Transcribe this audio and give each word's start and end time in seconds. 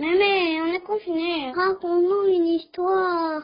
Mais, 0.00 0.60
on 0.62 0.72
est 0.72 0.80
confinés. 0.80 1.52
Raconte-nous 1.56 2.32
une 2.32 2.46
histoire. 2.46 3.42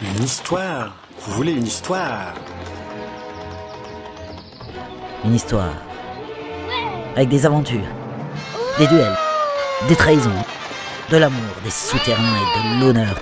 Une 0.00 0.22
histoire 0.22 0.94
Vous 1.18 1.32
voulez 1.32 1.52
une 1.52 1.66
histoire? 1.66 2.34
Une 5.24 5.34
histoire. 5.34 5.74
Avec 7.16 7.28
des 7.28 7.44
aventures, 7.44 7.88
des 8.78 8.86
duels, 8.86 9.16
des 9.88 9.96
trahisons, 9.96 10.30
de 11.10 11.16
l'amour, 11.16 11.40
des 11.64 11.70
souterrains 11.70 12.22
et 12.22 12.78
de 12.78 12.84
l'honneur, 12.84 13.20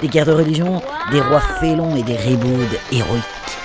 des 0.00 0.08
guerres 0.08 0.26
de 0.26 0.32
religion, 0.32 0.82
des 1.10 1.20
rois 1.20 1.40
félons 1.40 1.96
et 1.96 2.02
des 2.02 2.16
ribaudes 2.16 2.78
héroïques. 2.90 3.61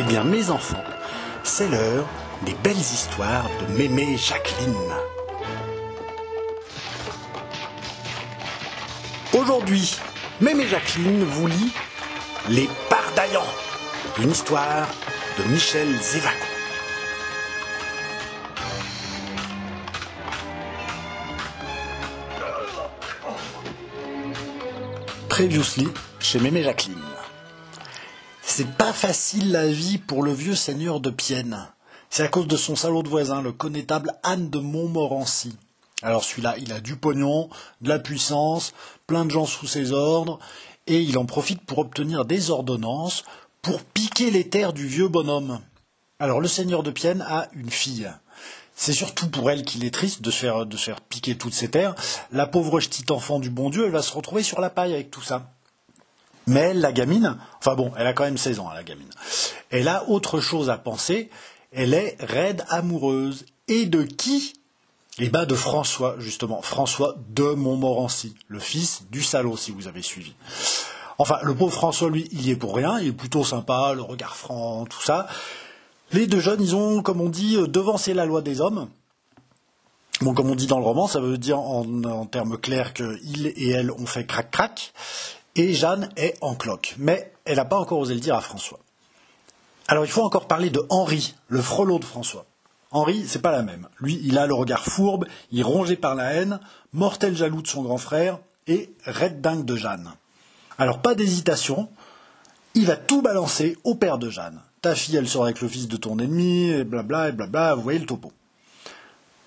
Eh 0.00 0.02
bien, 0.04 0.22
mes 0.22 0.48
enfants, 0.50 0.84
c'est 1.42 1.68
l'heure 1.68 2.06
des 2.42 2.54
belles 2.62 2.76
histoires 2.76 3.50
de 3.60 3.76
Mémé 3.76 4.16
Jacqueline. 4.16 4.76
Aujourd'hui, 9.32 9.98
Mémé 10.40 10.68
Jacqueline 10.68 11.24
vous 11.24 11.48
lit 11.48 11.72
Les 12.48 12.68
Pardaillants, 12.88 13.52
une 14.22 14.30
histoire 14.30 14.86
de 15.36 15.42
Michel 15.50 15.88
Zévaco. 16.00 16.46
Previously 25.28 25.88
chez 26.20 26.38
Mémé 26.38 26.62
Jacqueline. 26.62 27.17
C'est 28.58 28.76
pas 28.76 28.92
facile 28.92 29.52
la 29.52 29.68
vie 29.68 29.98
pour 29.98 30.24
le 30.24 30.32
vieux 30.32 30.56
seigneur 30.56 30.98
de 30.98 31.10
Pienne. 31.10 31.68
C'est 32.10 32.24
à 32.24 32.28
cause 32.28 32.48
de 32.48 32.56
son 32.56 32.74
salaud 32.74 33.04
de 33.04 33.08
voisin, 33.08 33.40
le 33.40 33.52
connétable 33.52 34.14
Anne 34.24 34.50
de 34.50 34.58
Montmorency. 34.58 35.54
Alors 36.02 36.24
celui-là, 36.24 36.56
il 36.58 36.72
a 36.72 36.80
du 36.80 36.96
pognon, 36.96 37.50
de 37.82 37.88
la 37.88 38.00
puissance, 38.00 38.74
plein 39.06 39.24
de 39.24 39.30
gens 39.30 39.46
sous 39.46 39.68
ses 39.68 39.92
ordres, 39.92 40.40
et 40.88 41.00
il 41.00 41.18
en 41.18 41.24
profite 41.24 41.60
pour 41.60 41.78
obtenir 41.78 42.24
des 42.24 42.50
ordonnances 42.50 43.22
pour 43.62 43.80
piquer 43.80 44.32
les 44.32 44.48
terres 44.48 44.72
du 44.72 44.88
vieux 44.88 45.06
bonhomme. 45.06 45.60
Alors 46.18 46.40
le 46.40 46.48
seigneur 46.48 46.82
de 46.82 46.90
Pienne 46.90 47.24
a 47.28 47.46
une 47.52 47.70
fille. 47.70 48.10
C'est 48.74 48.92
surtout 48.92 49.28
pour 49.30 49.52
elle 49.52 49.62
qu'il 49.62 49.84
est 49.84 49.94
triste 49.94 50.20
de 50.20 50.32
se, 50.32 50.38
faire, 50.38 51.00
piquer 51.02 51.38
toutes 51.38 51.54
ses 51.54 51.70
terres. 51.70 51.94
La 52.32 52.48
pauvre 52.48 52.80
petite 52.80 53.12
enfant 53.12 53.38
du 53.38 53.50
bon 53.50 53.70
Dieu, 53.70 53.84
elle 53.84 53.92
va 53.92 54.02
se 54.02 54.12
retrouver 54.12 54.42
sur 54.42 54.60
la 54.60 54.68
paille 54.68 54.94
avec 54.94 55.12
tout 55.12 55.22
ça. 55.22 55.52
Mais 56.48 56.72
la 56.72 56.92
gamine, 56.92 57.36
enfin 57.58 57.74
bon, 57.74 57.92
elle 57.98 58.06
a 58.06 58.14
quand 58.14 58.24
même 58.24 58.38
16 58.38 58.58
ans, 58.58 58.70
la 58.72 58.82
gamine. 58.82 59.10
Elle 59.70 59.86
a 59.86 60.08
autre 60.08 60.40
chose 60.40 60.70
à 60.70 60.78
penser. 60.78 61.28
Elle 61.72 61.92
est 61.92 62.16
raide 62.20 62.64
amoureuse. 62.68 63.44
Et 63.68 63.84
de 63.84 64.02
qui? 64.02 64.54
Eh 65.18 65.28
ben 65.28 65.44
de 65.44 65.54
François, 65.54 66.16
justement. 66.18 66.62
François 66.62 67.16
de 67.28 67.52
Montmorency, 67.52 68.34
le 68.46 68.60
fils 68.60 69.02
du 69.10 69.22
salaud, 69.22 69.58
si 69.58 69.72
vous 69.72 69.88
avez 69.88 70.00
suivi. 70.00 70.32
Enfin, 71.18 71.38
le 71.42 71.54
pauvre 71.54 71.74
François, 71.74 72.08
lui, 72.08 72.26
il 72.32 72.46
y 72.46 72.50
est 72.50 72.56
pour 72.56 72.74
rien. 72.74 72.98
Il 72.98 73.08
est 73.08 73.12
plutôt 73.12 73.44
sympa, 73.44 73.92
le 73.94 74.00
regard 74.00 74.34
franc, 74.34 74.86
tout 74.86 75.02
ça. 75.02 75.26
Les 76.12 76.26
deux 76.26 76.40
jeunes, 76.40 76.62
ils 76.62 76.74
ont, 76.74 77.02
comme 77.02 77.20
on 77.20 77.28
dit, 77.28 77.58
devancé 77.68 78.14
la 78.14 78.24
loi 78.24 78.40
des 78.40 78.62
hommes. 78.62 78.88
Bon, 80.22 80.32
comme 80.32 80.48
on 80.48 80.54
dit 80.54 80.66
dans 80.66 80.78
le 80.78 80.84
roman, 80.84 81.08
ça 81.08 81.20
veut 81.20 81.36
dire 81.36 81.58
en, 81.60 82.24
termes 82.24 82.56
clairs 82.56 82.94
qu'il 82.94 83.46
et 83.46 83.68
elle 83.68 83.90
ont 83.90 84.06
fait 84.06 84.24
crac-crac 84.24 84.94
et 85.58 85.74
Jeanne 85.74 86.08
est 86.16 86.36
en 86.40 86.54
cloque. 86.54 86.94
Mais 86.98 87.32
elle 87.44 87.56
n'a 87.56 87.64
pas 87.64 87.78
encore 87.78 87.98
osé 87.98 88.14
le 88.14 88.20
dire 88.20 88.36
à 88.36 88.40
François. 88.40 88.78
Alors 89.88 90.04
il 90.04 90.10
faut 90.10 90.22
encore 90.22 90.46
parler 90.46 90.70
de 90.70 90.84
Henri, 90.90 91.34
le 91.48 91.62
frelot 91.62 91.98
de 91.98 92.04
François. 92.04 92.46
Henri, 92.90 93.24
c'est 93.26 93.42
pas 93.42 93.52
la 93.52 93.62
même. 93.62 93.88
Lui, 94.00 94.20
il 94.22 94.38
a 94.38 94.46
le 94.46 94.54
regard 94.54 94.84
fourbe, 94.84 95.26
il 95.50 95.60
est 95.60 95.64
rongé 95.64 95.96
par 95.96 96.14
la 96.14 96.32
haine, 96.32 96.60
mortel 96.92 97.36
jaloux 97.36 97.62
de 97.62 97.66
son 97.66 97.82
grand 97.82 97.98
frère 97.98 98.38
et 98.66 98.94
red 99.06 99.40
dingue 99.40 99.64
de 99.64 99.76
Jeanne. 99.76 100.12
Alors 100.78 101.00
pas 101.00 101.14
d'hésitation, 101.14 101.88
il 102.74 102.86
va 102.86 102.96
tout 102.96 103.20
balancer 103.20 103.76
au 103.84 103.94
père 103.94 104.18
de 104.18 104.30
Jeanne. 104.30 104.60
Ta 104.80 104.94
fille, 104.94 105.16
elle 105.16 105.28
sort 105.28 105.44
avec 105.44 105.60
le 105.60 105.68
fils 105.68 105.88
de 105.88 105.96
ton 105.96 106.18
ennemi, 106.18 106.68
et 106.68 106.84
blabla, 106.84 107.30
et 107.30 107.32
blabla, 107.32 107.74
vous 107.74 107.82
voyez 107.82 107.98
le 107.98 108.06
topo. 108.06 108.32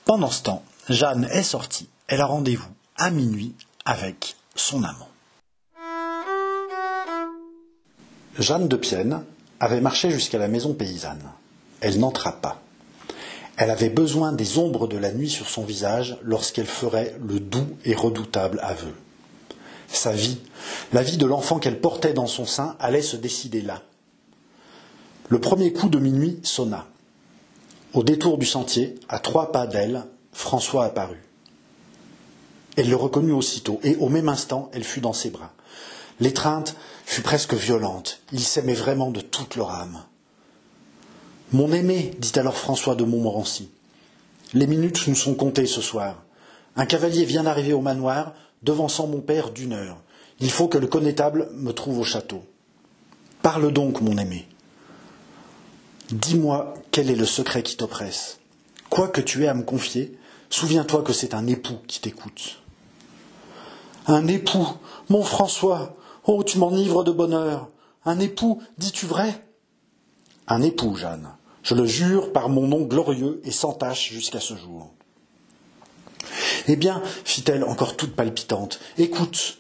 Pendant 0.06 0.30
ce 0.30 0.44
temps, 0.44 0.64
Jeanne 0.90 1.28
est 1.32 1.44
sortie. 1.44 1.88
Elle 2.08 2.22
a 2.22 2.26
rendez-vous 2.26 2.70
à 2.98 3.12
minuit 3.12 3.56
avec 3.86 4.36
son 4.56 4.84
amant. 4.84 5.11
Jeanne 8.40 8.68
de 8.68 8.78
Pienne 8.78 9.24
avait 9.60 9.82
marché 9.82 10.10
jusqu'à 10.10 10.38
la 10.38 10.48
maison 10.48 10.74
paysanne. 10.74 11.24
Elle 11.82 12.00
n'entra 12.00 12.32
pas. 12.32 12.62
Elle 13.58 13.70
avait 13.70 13.90
besoin 13.90 14.32
des 14.32 14.58
ombres 14.58 14.88
de 14.88 14.98
la 14.98 15.12
nuit 15.12 15.30
sur 15.30 15.50
son 15.50 15.64
visage 15.64 16.18
lorsqu'elle 16.24 16.66
ferait 16.66 17.16
le 17.22 17.40
doux 17.40 17.68
et 17.84 17.94
redoutable 17.94 18.60
aveu. 18.64 18.94
Sa 19.90 20.14
vie, 20.14 20.38
la 20.94 21.04
vie 21.04 21.18
de 21.18 21.26
l'enfant 21.26 21.60
qu'elle 21.60 21.82
portait 21.82 22.14
dans 22.14 22.28
son 22.28 22.46
sein, 22.46 22.78
allait 22.80 23.02
se 23.02 23.18
décider 23.18 23.62
là. 23.62 23.82
Le 25.28 25.40
premier 25.40 25.74
coup 25.74 25.90
de 25.90 26.00
minuit 26.00 26.40
sonna. 26.44 26.88
Au 27.94 28.04
détour 28.04 28.38
du 28.38 28.46
sentier, 28.46 28.96
à 29.10 29.20
trois 29.20 29.52
pas 29.52 29.68
d'elle, 29.68 30.06
François 30.32 30.86
apparut. 30.86 31.24
Elle 32.78 32.90
le 32.90 32.96
reconnut 32.96 33.34
aussitôt, 33.34 33.82
et 33.84 33.98
au 33.98 34.08
même 34.08 34.30
instant, 34.30 34.72
elle 34.74 34.86
fut 34.86 35.02
dans 35.02 35.14
ses 35.14 35.30
bras. 35.30 35.52
L'étreinte 36.22 36.76
fut 37.04 37.24
presque 37.24 37.56
violente. 37.56 38.22
Ils 38.32 38.44
s'aimaient 38.44 38.74
vraiment 38.74 39.12
de 39.12 39.22
toute 39.22 39.56
leur 39.56 39.72
âme. 39.72 40.04
Mon 41.52 41.74
aimé, 41.74 42.12
dit 42.20 42.40
alors 42.40 42.56
François 42.56 42.96
de 42.96 43.04
Montmorency, 43.04 43.70
les 44.54 44.68
minutes 44.68 45.08
nous 45.08 45.16
sont 45.16 45.34
comptées 45.34 45.66
ce 45.66 45.82
soir. 45.82 46.24
Un 46.76 46.86
cavalier 46.86 47.26
vient 47.26 47.44
d'arriver 47.44 47.74
au 47.74 47.82
manoir, 47.82 48.34
devançant 48.62 49.08
mon 49.08 49.20
père 49.20 49.50
d'une 49.50 49.74
heure. 49.74 49.98
Il 50.40 50.52
faut 50.52 50.68
que 50.68 50.78
le 50.78 50.88
connétable 50.88 51.50
me 51.56 51.72
trouve 51.72 52.00
au 52.00 52.04
château. 52.04 52.44
Parle 53.42 53.74
donc, 53.74 54.02
mon 54.02 54.18
aimé. 54.18 54.48
Dis-moi 56.12 56.76
quel 56.92 57.10
est 57.10 57.16
le 57.16 57.26
secret 57.26 57.64
qui 57.64 57.78
t'oppresse. 57.78 58.40
Quoi 58.90 59.08
que 59.08 59.22
tu 59.22 59.44
aies 59.44 59.48
à 59.48 59.54
me 59.54 59.64
confier, 59.64 60.18
souviens-toi 60.50 61.02
que 61.02 61.14
c'est 61.14 61.34
un 61.34 61.48
époux 61.48 61.80
qui 61.88 62.00
t'écoute. 62.00 62.62
Un 64.08 64.28
époux, 64.28 64.68
mon 65.10 65.24
François, 65.24 65.96
Oh, 66.26 66.44
tu 66.44 66.58
m'enivres 66.58 67.04
de 67.04 67.12
bonheur. 67.12 67.70
Un 68.06 68.20
époux, 68.20 68.62
dis-tu 68.78 69.06
vrai? 69.06 69.44
Un 70.48 70.62
époux, 70.62 70.96
Jeanne. 70.96 71.30
Je 71.64 71.76
le 71.76 71.86
jure 71.86 72.34
par 72.34 72.50
mon 72.50 72.68
nom 72.68 72.82
glorieux 72.82 73.42
et 73.44 73.52
sans 73.52 73.74
tache 73.74 74.12
jusqu'à 74.12 74.40
ce 74.40 74.56
jour. 74.56 74.92
Eh 76.68 76.76
bien, 76.76 77.02
fit-elle 77.24 77.64
encore 77.64 77.98
toute 77.98 78.16
palpitante, 78.16 78.80
écoute. 78.98 79.58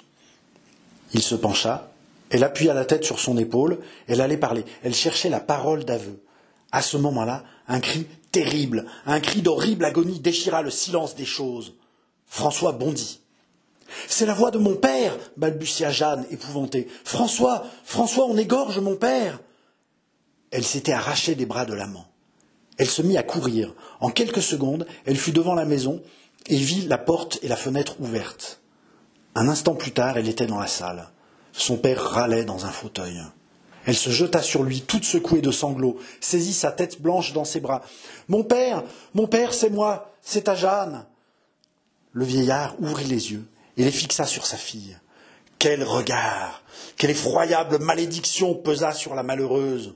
Il 1.13 1.21
se 1.21 1.35
pencha, 1.35 1.91
elle 2.29 2.43
appuya 2.43 2.73
la 2.73 2.85
tête 2.85 3.03
sur 3.03 3.19
son 3.19 3.37
épaule, 3.37 3.79
elle 4.07 4.21
allait 4.21 4.37
parler, 4.37 4.63
elle 4.83 4.93
cherchait 4.93 5.29
la 5.29 5.39
parole 5.39 5.83
d'aveu. 5.83 6.23
À 6.71 6.81
ce 6.81 6.97
moment-là, 6.97 7.43
un 7.67 7.79
cri 7.79 8.07
terrible, 8.31 8.85
un 9.05 9.19
cri 9.19 9.41
d'horrible 9.41 9.85
agonie 9.85 10.19
déchira 10.19 10.61
le 10.61 10.69
silence 10.69 11.15
des 11.15 11.25
choses. 11.25 11.73
François 12.27 12.71
bondit. 12.71 13.20
C'est 14.07 14.25
la 14.25 14.33
voix 14.33 14.51
de 14.51 14.57
mon 14.57 14.75
père, 14.75 15.17
balbutia 15.37 15.91
Jeanne, 15.91 16.25
épouvantée. 16.31 16.87
François, 17.03 17.65
François, 17.83 18.25
on 18.25 18.37
égorge 18.37 18.79
mon 18.79 18.95
père. 18.95 19.39
Elle 20.51 20.65
s'était 20.65 20.91
arrachée 20.91 21.35
des 21.35 21.45
bras 21.45 21.65
de 21.65 21.73
l'amant. 21.73 22.05
Elle 22.77 22.89
se 22.89 23.01
mit 23.01 23.17
à 23.17 23.23
courir. 23.23 23.73
En 23.99 24.09
quelques 24.09 24.41
secondes, 24.41 24.85
elle 25.05 25.17
fut 25.17 25.31
devant 25.31 25.53
la 25.53 25.65
maison 25.65 26.01
et 26.47 26.57
vit 26.57 26.87
la 26.87 26.97
porte 26.97 27.39
et 27.41 27.47
la 27.47 27.55
fenêtre 27.55 27.95
ouvertes. 27.99 28.61
Un 29.35 29.47
instant 29.47 29.75
plus 29.75 29.91
tard, 29.91 30.17
elle 30.17 30.27
était 30.27 30.47
dans 30.47 30.59
la 30.59 30.67
salle. 30.67 31.09
Son 31.53 31.77
père 31.77 32.01
râlait 32.01 32.45
dans 32.45 32.65
un 32.65 32.71
fauteuil. 32.71 33.21
Elle 33.85 33.95
se 33.95 34.09
jeta 34.09 34.41
sur 34.41 34.63
lui, 34.63 34.81
toute 34.81 35.05
secouée 35.05 35.41
de 35.41 35.51
sanglots, 35.51 35.97
saisit 36.19 36.53
sa 36.53 36.71
tête 36.71 37.01
blanche 37.01 37.33
dans 37.33 37.45
ses 37.45 37.59
bras. 37.59 37.81
Mon 38.27 38.43
père, 38.43 38.83
mon 39.13 39.27
père, 39.27 39.53
c'est 39.53 39.69
moi, 39.69 40.13
c'est 40.21 40.43
ta 40.43 40.55
Jeanne. 40.55 41.05
Le 42.11 42.25
vieillard 42.25 42.75
ouvrit 42.79 43.05
les 43.05 43.31
yeux 43.31 43.45
et 43.77 43.83
les 43.83 43.91
fixa 43.91 44.25
sur 44.25 44.45
sa 44.45 44.57
fille. 44.57 44.97
Quel 45.59 45.83
regard 45.83 46.63
Quelle 46.97 47.11
effroyable 47.11 47.79
malédiction 47.79 48.55
pesa 48.55 48.93
sur 48.93 49.13
la 49.13 49.23
malheureuse 49.23 49.95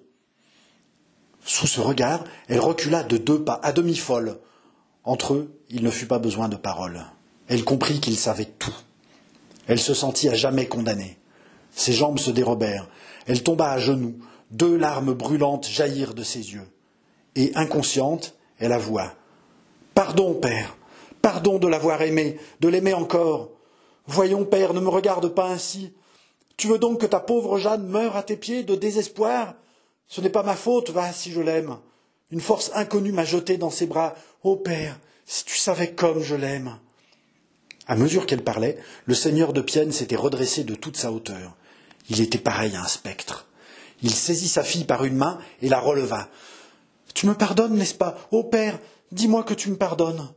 Sous 1.44 1.68
ce 1.68 1.81
regard, 1.81 2.24
elle 2.48 2.60
recula 2.60 3.04
de 3.04 3.18
deux 3.18 3.44
pas, 3.44 3.60
à 3.63 3.72
demi 3.72 3.95
folle. 3.95 4.39
Entre 5.04 5.33
eux, 5.33 5.60
il 5.69 5.83
ne 5.83 5.89
fut 5.89 6.07
pas 6.07 6.19
besoin 6.19 6.50
de 6.50 6.56
paroles. 6.56 7.04
Elle 7.48 7.63
comprit 7.63 8.00
qu'il 8.00 8.18
savait 8.18 8.45
tout. 8.45 8.75
Elle 9.68 9.80
se 9.80 9.94
sentit 9.94 10.30
à 10.30 10.36
jamais 10.36 10.68
condamnée. 10.68 11.18
Ses 11.72 11.94
jambes 11.94 12.19
se 12.19 12.31
dérobèrent. 12.31 12.88
Elle 13.25 13.44
tomba 13.44 13.72
à 13.72 13.80
genoux. 13.80 14.19
Deux 14.51 14.77
larmes 14.77 15.13
brûlantes 15.13 15.68
jaillirent 15.68 16.13
de 16.13 16.24
ses 16.24 16.54
yeux. 16.54 16.68
Et, 17.36 17.51
inconsciente, 17.56 18.36
elle 18.60 18.72
avoua. 18.72 19.13
Pardon, 19.94 20.36
père. 20.36 20.77
Pardon 21.22 21.57
de 21.57 21.68
l'avoir 21.68 22.01
aimé, 22.04 22.39
de 22.60 22.68
l'aimer 22.68 22.94
encore. 22.94 23.50
Voyons, 24.07 24.45
père, 24.45 24.73
ne 24.73 24.79
me 24.79 24.89
regarde 24.89 25.27
pas 25.29 25.47
ainsi. 25.47 25.93
Tu 26.57 26.67
veux 26.67 26.77
donc 26.77 27.01
que 27.01 27.05
ta 27.05 27.19
pauvre 27.19 27.57
Jeanne 27.57 27.87
meure 27.87 28.15
à 28.15 28.23
tes 28.23 28.37
pieds 28.37 28.63
de 28.63 28.75
désespoir? 28.75 29.55
Ce 30.07 30.21
n'est 30.21 30.29
pas 30.29 30.43
ma 30.43 30.55
faute, 30.55 30.91
va, 30.91 31.11
si 31.11 31.31
je 31.31 31.41
l'aime. 31.41 31.77
Une 32.31 32.41
force 32.41 32.71
inconnue 32.75 33.11
m'a 33.11 33.25
jeté 33.25 33.57
dans 33.57 33.69
ses 33.69 33.87
bras. 33.87 34.15
Ô 34.43 34.55
père, 34.55 34.99
si 35.25 35.43
tu 35.45 35.57
savais 35.57 35.91
comme 35.91 36.21
je 36.21 36.35
l'aime. 36.35 36.77
À 37.87 37.95
mesure 37.95 38.25
qu'elle 38.25 38.43
parlait, 38.43 38.77
le 39.05 39.13
seigneur 39.13 39.53
de 39.53 39.61
Pienne 39.61 39.91
s'était 39.91 40.15
redressé 40.15 40.63
de 40.63 40.75
toute 40.75 40.97
sa 40.97 41.11
hauteur. 41.11 41.55
Il 42.09 42.21
était 42.21 42.37
pareil 42.37 42.75
à 42.75 42.81
un 42.81 42.87
spectre. 42.87 43.47
Il 44.01 44.11
saisit 44.11 44.47
sa 44.47 44.63
fille 44.63 44.85
par 44.85 45.05
une 45.05 45.15
main 45.15 45.39
et 45.61 45.69
la 45.69 45.79
releva. 45.79 46.29
Tu 47.13 47.27
me 47.27 47.33
pardonnes, 47.33 47.75
n'est-ce 47.75 47.93
pas? 47.95 48.17
Ô 48.31 48.43
père, 48.43 48.79
dis-moi 49.11 49.43
que 49.43 49.53
tu 49.53 49.69
me 49.69 49.77
pardonnes. 49.77 50.29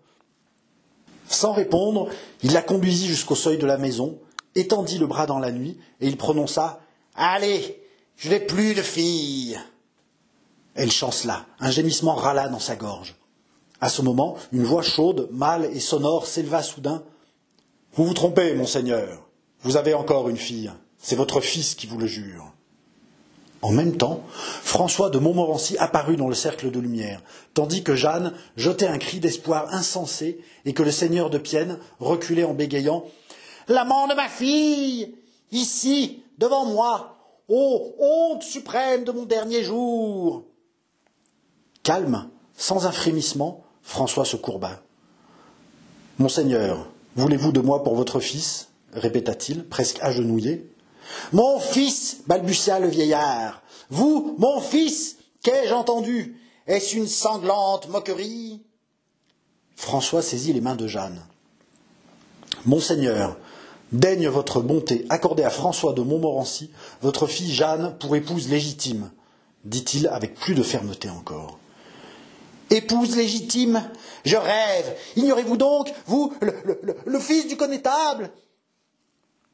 Sans 1.28 1.52
répondre, 1.52 2.08
il 2.42 2.52
la 2.52 2.62
conduisit 2.62 3.06
jusqu'au 3.06 3.34
seuil 3.34 3.58
de 3.58 3.66
la 3.66 3.78
maison, 3.78 4.18
étendit 4.54 4.98
le 4.98 5.06
bras 5.06 5.26
dans 5.26 5.38
la 5.38 5.52
nuit, 5.52 5.78
et 6.00 6.08
il 6.08 6.16
prononça 6.16 6.80
Allez, 7.14 7.82
je 8.16 8.30
n'ai 8.30 8.40
plus 8.40 8.74
de 8.74 8.82
fille. 8.82 9.58
Elle 10.74 10.90
chancela, 10.90 11.46
un 11.60 11.70
gémissement 11.70 12.14
râla 12.14 12.48
dans 12.48 12.58
sa 12.58 12.76
gorge. 12.76 13.16
À 13.80 13.88
ce 13.88 14.02
moment, 14.02 14.36
une 14.52 14.64
voix 14.64 14.82
chaude, 14.82 15.28
mâle 15.32 15.68
et 15.72 15.80
sonore 15.80 16.26
s'éleva 16.26 16.62
soudain. 16.62 17.02
Vous 17.94 18.04
vous 18.04 18.14
trompez, 18.14 18.54
monseigneur. 18.54 19.28
Vous 19.62 19.76
avez 19.76 19.94
encore 19.94 20.28
une 20.28 20.36
fille. 20.36 20.72
C'est 20.98 21.16
votre 21.16 21.40
fils 21.40 21.74
qui 21.74 21.86
vous 21.86 21.98
le 21.98 22.06
jure. 22.06 22.52
En 23.60 23.72
même 23.72 23.96
temps, 23.96 24.22
François 24.30 25.10
de 25.10 25.18
Montmorency 25.18 25.76
apparut 25.78 26.16
dans 26.16 26.28
le 26.28 26.34
cercle 26.34 26.70
de 26.70 26.78
lumière, 26.78 27.22
tandis 27.54 27.82
que 27.82 27.96
Jeanne 27.96 28.32
jetait 28.56 28.86
un 28.86 28.98
cri 28.98 29.18
d'espoir 29.18 29.74
insensé 29.74 30.40
et 30.64 30.74
que 30.74 30.84
le 30.84 30.92
seigneur 30.92 31.28
de 31.28 31.38
Pienne 31.38 31.78
reculait 31.98 32.44
en 32.44 32.54
bégayant 32.54 33.04
L'amant 33.66 34.06
de 34.06 34.14
ma 34.14 34.28
fille 34.28 35.14
Ici, 35.50 36.22
devant 36.38 36.66
moi 36.66 37.16
Ô 37.48 37.94
honte 37.98 38.42
suprême 38.42 39.04
de 39.04 39.12
mon 39.12 39.24
dernier 39.24 39.64
jour 39.64 40.44
Calme, 41.82 42.28
sans 42.56 42.86
un 42.86 42.92
frémissement, 42.92 43.64
François 43.82 44.26
se 44.26 44.36
courba. 44.36 44.82
Monseigneur, 46.18 46.90
voulez-vous 47.16 47.52
de 47.52 47.60
moi 47.60 47.82
pour 47.82 47.94
votre 47.94 48.20
fils? 48.20 48.68
répéta-t-il, 48.92 49.64
presque 49.64 49.98
agenouillé. 50.02 50.70
Mon 51.32 51.58
fils, 51.60 52.18
balbutia 52.26 52.78
le 52.78 52.88
vieillard. 52.88 53.62
Vous, 53.90 54.34
mon 54.38 54.60
fils, 54.60 55.16
qu'ai-je 55.42 55.72
entendu? 55.72 56.40
Est-ce 56.66 56.96
une 56.96 57.06
sanglante 57.06 57.88
moquerie? 57.88 58.62
François 59.76 60.22
saisit 60.22 60.52
les 60.52 60.60
mains 60.60 60.76
de 60.76 60.86
Jeanne. 60.86 61.22
Monseigneur, 62.66 63.38
daigne 63.92 64.28
votre 64.28 64.60
bonté 64.60 65.06
accorder 65.08 65.44
à 65.44 65.50
François 65.50 65.92
de 65.92 66.02
Montmorency 66.02 66.70
votre 67.00 67.26
fille 67.26 67.52
Jeanne 67.52 67.96
pour 67.98 68.16
épouse 68.16 68.48
légitime, 68.48 69.10
dit-il 69.64 70.08
avec 70.08 70.34
plus 70.34 70.54
de 70.54 70.62
fermeté 70.62 71.08
encore. 71.08 71.58
Épouse 72.70 73.16
légitime? 73.16 73.82
Je 74.26 74.36
rêve 74.36 74.96
Ignorez-vous 75.16 75.56
donc, 75.56 75.90
vous, 76.06 76.34
le 77.06 77.18
fils 77.18 77.48
du 77.48 77.56
connétable? 77.56 78.30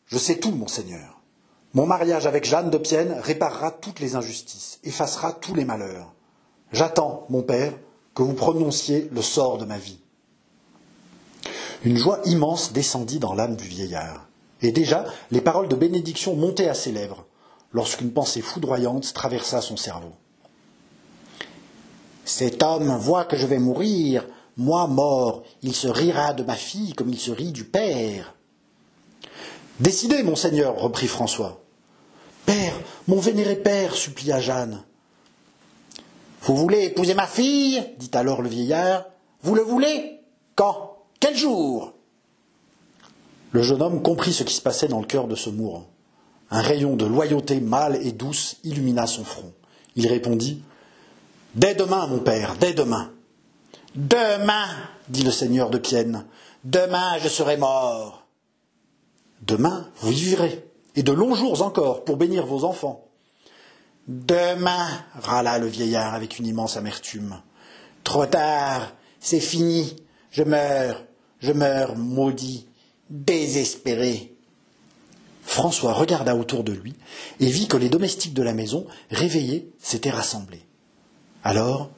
Je 0.06 0.18
sais 0.18 0.38
tout, 0.38 0.50
monseigneur. 0.50 1.13
Mon 1.74 1.86
mariage 1.86 2.26
avec 2.26 2.44
Jeanne 2.44 2.70
de 2.70 2.78
Pienne 2.78 3.18
réparera 3.20 3.72
toutes 3.72 3.98
les 3.98 4.14
injustices, 4.14 4.78
effacera 4.84 5.32
tous 5.32 5.56
les 5.56 5.64
malheurs. 5.64 6.12
J'attends, 6.72 7.26
mon 7.30 7.42
père, 7.42 7.72
que 8.14 8.22
vous 8.22 8.34
prononciez 8.34 9.08
le 9.12 9.22
sort 9.22 9.58
de 9.58 9.64
ma 9.64 9.76
vie. 9.76 9.98
Une 11.82 11.96
joie 11.96 12.20
immense 12.26 12.72
descendit 12.72 13.18
dans 13.18 13.34
l'âme 13.34 13.56
du 13.56 13.64
vieillard. 13.64 14.28
Et 14.62 14.70
déjà, 14.70 15.04
les 15.32 15.40
paroles 15.40 15.68
de 15.68 15.74
bénédiction 15.74 16.36
montaient 16.36 16.68
à 16.68 16.74
ses 16.74 16.92
lèvres, 16.92 17.26
lorsqu'une 17.72 18.12
pensée 18.12 18.40
foudroyante 18.40 19.12
traversa 19.12 19.60
son 19.60 19.76
cerveau. 19.76 20.12
Cet 22.24 22.62
homme 22.62 22.96
voit 22.98 23.24
que 23.24 23.36
je 23.36 23.46
vais 23.46 23.58
mourir, 23.58 24.24
moi 24.56 24.86
mort, 24.86 25.42
il 25.62 25.74
se 25.74 25.88
rira 25.88 26.34
de 26.34 26.44
ma 26.44 26.54
fille 26.54 26.92
comme 26.92 27.10
il 27.10 27.18
se 27.18 27.32
rit 27.32 27.50
du 27.50 27.64
père. 27.64 28.36
Décidez, 29.80 30.22
monseigneur, 30.22 30.78
reprit 30.78 31.08
François. 31.08 31.63
Père, 32.46 32.74
mon 33.08 33.20
vénéré 33.20 33.56
père, 33.56 33.94
supplia 33.94 34.40
Jeanne. 34.40 34.82
Vous 36.42 36.56
voulez 36.56 36.84
épouser 36.84 37.14
ma 37.14 37.26
fille 37.26 37.82
dit 37.98 38.10
alors 38.12 38.42
le 38.42 38.48
vieillard. 38.48 39.06
Vous 39.42 39.54
le 39.54 39.62
voulez? 39.62 40.20
Quand? 40.54 40.98
Quel 41.20 41.36
jour? 41.36 41.94
Le 43.52 43.62
jeune 43.62 43.82
homme 43.82 44.02
comprit 44.02 44.32
ce 44.32 44.42
qui 44.42 44.54
se 44.54 44.60
passait 44.60 44.88
dans 44.88 45.00
le 45.00 45.06
cœur 45.06 45.26
de 45.26 45.36
ce 45.36 45.48
mourant. 45.48 45.86
Un 46.50 46.60
rayon 46.60 46.96
de 46.96 47.06
loyauté 47.06 47.60
mâle 47.60 47.98
et 48.02 48.12
douce 48.12 48.56
illumina 48.62 49.06
son 49.06 49.24
front. 49.24 49.52
Il 49.96 50.06
répondit 50.06 50.62
Dès 51.54 51.74
demain, 51.74 52.06
mon 52.08 52.18
père, 52.18 52.56
dès 52.60 52.74
demain. 52.74 53.12
Demain, 53.94 54.66
dit 55.08 55.22
le 55.22 55.30
seigneur 55.30 55.70
de 55.70 55.78
Pienne, 55.78 56.26
demain 56.64 57.16
je 57.22 57.28
serai 57.28 57.56
mort. 57.56 58.26
Demain, 59.42 59.88
vous 60.00 60.10
vivrez 60.10 60.64
et 60.96 61.02
de 61.02 61.12
longs 61.12 61.34
jours 61.34 61.62
encore 61.62 62.04
pour 62.04 62.16
bénir 62.16 62.46
vos 62.46 62.64
enfants. 62.64 63.04
Demain, 64.06 64.86
râla 65.14 65.58
le 65.58 65.66
vieillard 65.66 66.14
avec 66.14 66.38
une 66.38 66.46
immense 66.46 66.76
amertume. 66.76 67.40
Trop 68.04 68.26
tard, 68.26 68.92
c'est 69.18 69.40
fini, 69.40 69.96
je 70.30 70.42
meurs, 70.42 71.04
je 71.40 71.52
meurs 71.52 71.96
maudit, 71.96 72.66
désespéré. 73.08 74.34
François 75.42 75.92
regarda 75.92 76.36
autour 76.36 76.64
de 76.64 76.72
lui 76.72 76.94
et 77.40 77.46
vit 77.46 77.68
que 77.68 77.76
les 77.76 77.88
domestiques 77.88 78.34
de 78.34 78.42
la 78.42 78.54
maison, 78.54 78.86
réveillés, 79.10 79.70
s'étaient 79.78 80.10
rassemblés. 80.10 80.64
Alors, 81.42 81.90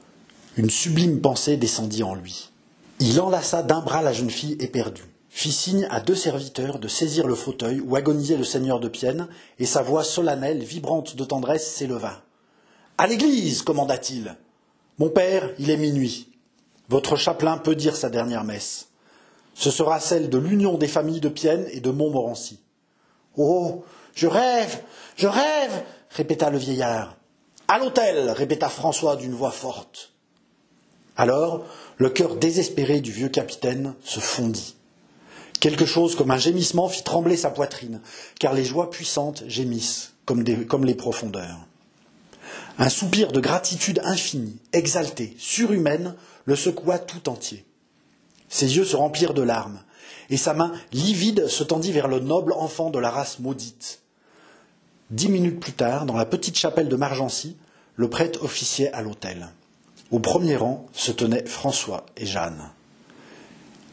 une 0.55 0.69
sublime 0.69 1.21
pensée 1.21 1.57
descendit 1.57 2.03
en 2.03 2.15
lui. 2.15 2.49
Il 2.99 3.19
enlaça 3.21 3.63
d'un 3.63 3.81
bras 3.81 4.01
la 4.01 4.13
jeune 4.13 4.29
fille 4.29 4.57
éperdue 4.59 5.05
fit 5.37 5.51
signe 5.51 5.87
à 5.91 5.99
deux 5.99 6.15
serviteurs 6.15 6.79
de 6.79 6.87
saisir 6.87 7.27
le 7.27 7.35
fauteuil 7.35 7.79
où 7.79 7.95
agonisait 7.95 8.37
le 8.37 8.43
seigneur 8.43 8.79
de 8.79 8.87
Pienne, 8.87 9.27
et 9.59 9.67
sa 9.67 9.83
voix 9.83 10.03
solennelle, 10.03 10.63
vibrante 10.63 11.15
de 11.15 11.23
tendresse, 11.23 11.75
s'éleva. 11.75 12.23
À 12.97 13.05
l'église, 13.05 13.61
commanda-t-il. 13.61 14.35
Mon 14.97 15.09
père, 15.09 15.51
il 15.59 15.69
est 15.69 15.77
minuit. 15.77 16.31
Votre 16.89 17.17
chapelain 17.17 17.59
peut 17.59 17.75
dire 17.75 17.95
sa 17.95 18.09
dernière 18.09 18.45
messe. 18.45 18.87
Ce 19.53 19.69
sera 19.69 19.99
celle 19.99 20.31
de 20.31 20.39
l'union 20.39 20.79
des 20.79 20.87
familles 20.87 21.21
de 21.21 21.29
Pienne 21.29 21.67
et 21.71 21.81
de 21.81 21.91
Montmorency. 21.91 22.59
Oh, 23.37 23.83
je 24.15 24.25
rêve, 24.25 24.81
je 25.17 25.27
rêve, 25.27 25.83
répéta 26.09 26.49
le 26.49 26.57
vieillard. 26.57 27.15
À 27.67 27.77
l'hôtel, 27.77 28.31
répéta 28.31 28.69
François 28.69 29.15
d'une 29.15 29.35
voix 29.35 29.51
forte. 29.51 30.13
Alors, 31.15 31.63
le 31.97 32.09
cœur 32.09 32.37
désespéré 32.37 33.01
du 33.01 33.11
vieux 33.11 33.29
capitaine 33.29 33.93
se 34.01 34.19
fondit. 34.19 34.77
Quelque 35.59 35.85
chose 35.85 36.15
comme 36.15 36.31
un 36.31 36.37
gémissement 36.37 36.87
fit 36.87 37.03
trembler 37.03 37.35
sa 37.35 37.49
poitrine, 37.49 38.01
car 38.39 38.53
les 38.53 38.65
joies 38.65 38.91
puissantes 38.91 39.43
gémissent 39.47 40.13
comme, 40.25 40.43
les 40.43 40.95
profondeurs. 40.95 41.65
Un 42.77 42.89
soupir 42.89 43.31
de 43.31 43.39
gratitude 43.39 44.01
infinie, 44.03 44.59
exalté, 44.73 45.35
surhumaine, 45.39 46.15
le 46.45 46.55
secoua 46.55 46.99
tout 46.99 47.27
entier. 47.27 47.65
Ses 48.49 48.77
yeux 48.77 48.85
se 48.85 48.95
remplirent 48.95 49.33
de 49.33 49.41
larmes, 49.41 49.81
et 50.29 50.37
sa 50.37 50.53
main 50.53 50.73
livide 50.91 51.47
se 51.47 51.63
tendit 51.63 51.91
vers 51.91 52.07
le 52.07 52.19
noble 52.19 52.53
enfant 52.53 52.89
de 52.89 52.99
la 52.99 53.09
race 53.09 53.39
maudite. 53.39 54.01
Dix 55.09 55.29
minutes 55.29 55.59
plus 55.59 55.73
tard, 55.73 56.05
dans 56.05 56.17
la 56.17 56.25
petite 56.25 56.57
chapelle 56.57 56.89
de 56.89 56.95
Margency, 56.95 57.57
le 57.95 58.09
prêtre 58.09 58.43
officiait 58.43 58.91
à 58.91 59.01
l'autel. 59.01 59.49
Au 60.11 60.19
premier 60.19 60.55
rang 60.55 60.85
se 60.93 61.11
tenaient 61.11 61.45
François 61.45 62.05
et 62.15 62.25
Jeanne. 62.25 62.69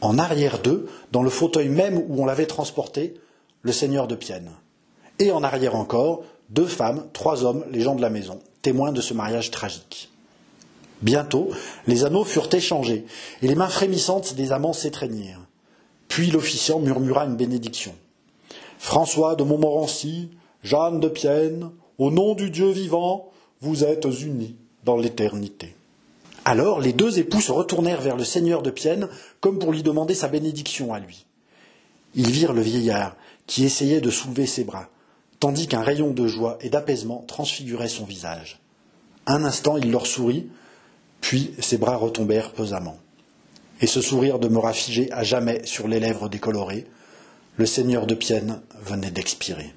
En 0.01 0.17
arrière 0.17 0.61
d'eux, 0.61 0.89
dans 1.11 1.23
le 1.23 1.29
fauteuil 1.29 1.69
même 1.69 1.97
où 1.97 2.21
on 2.21 2.25
l'avait 2.25 2.45
transporté, 2.45 3.15
le 3.61 3.71
seigneur 3.71 4.07
de 4.07 4.15
Pienne. 4.15 4.51
Et 5.19 5.31
en 5.31 5.43
arrière 5.43 5.75
encore, 5.75 6.23
deux 6.49 6.67
femmes, 6.67 7.05
trois 7.13 7.43
hommes, 7.43 7.63
les 7.71 7.81
gens 7.81 7.95
de 7.95 8.01
la 8.01 8.09
maison, 8.09 8.39
témoins 8.61 8.91
de 8.91 9.01
ce 9.01 9.13
mariage 9.13 9.51
tragique. 9.51 10.09
Bientôt, 11.01 11.49
les 11.87 12.05
anneaux 12.05 12.23
furent 12.23 12.53
échangés, 12.53 13.05
et 13.41 13.47
les 13.47 13.55
mains 13.55 13.69
frémissantes 13.69 14.35
des 14.35 14.51
amants 14.51 14.73
s'étreignirent. 14.73 15.41
Puis 16.07 16.31
l'officiant 16.31 16.79
murmura 16.79 17.25
une 17.25 17.35
bénédiction. 17.35 17.93
François 18.77 19.35
de 19.35 19.43
Montmorency, 19.43 20.29
Jeanne 20.63 20.99
de 20.99 21.07
Pienne, 21.07 21.71
au 21.97 22.11
nom 22.11 22.35
du 22.35 22.49
Dieu 22.49 22.69
vivant, 22.69 23.31
vous 23.61 23.83
êtes 23.83 24.05
unis 24.05 24.55
dans 24.83 24.97
l'éternité. 24.97 25.75
Alors 26.45 26.79
les 26.79 26.93
deux 26.93 27.17
époux 27.17 27.41
se 27.41 27.51
retournèrent 27.51 28.01
vers 28.01 28.15
le 28.15 28.23
seigneur 28.23 28.61
de 28.61 28.69
Pienne, 28.69 29.09
comme 29.41 29.57
pour 29.57 29.71
lui 29.71 29.81
demander 29.81 30.13
sa 30.13 30.27
bénédiction 30.27 30.93
à 30.93 30.99
lui. 30.99 31.25
Ils 32.13 32.29
virent 32.29 32.53
le 32.53 32.61
vieillard, 32.61 33.15
qui 33.47 33.65
essayait 33.65 34.01
de 34.01 34.11
soulever 34.11 34.45
ses 34.45 34.63
bras, 34.63 34.89
tandis 35.39 35.67
qu'un 35.67 35.81
rayon 35.81 36.11
de 36.11 36.27
joie 36.27 36.57
et 36.61 36.69
d'apaisement 36.69 37.25
transfigurait 37.27 37.89
son 37.89 38.05
visage. 38.05 38.59
Un 39.25 39.43
instant, 39.43 39.77
il 39.77 39.91
leur 39.91 40.05
sourit, 40.05 40.47
puis 41.19 41.53
ses 41.59 41.77
bras 41.77 41.95
retombèrent 41.95 42.51
pesamment. 42.51 42.97
Et 43.81 43.87
ce 43.87 43.99
sourire 43.99 44.37
demeura 44.37 44.71
figé 44.71 45.11
à 45.11 45.23
jamais 45.23 45.65
sur 45.65 45.87
les 45.87 45.99
lèvres 45.99 46.29
décolorées. 46.29 46.85
Le 47.57 47.65
seigneur 47.65 48.05
de 48.05 48.15
Pienne 48.15 48.61
venait 48.83 49.11
d'expirer. 49.11 49.73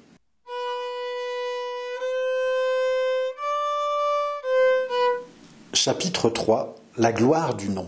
Chapitre 5.73 6.31
3 6.31 6.75
La 6.97 7.11
gloire 7.11 7.53
du 7.53 7.69
nom. 7.69 7.85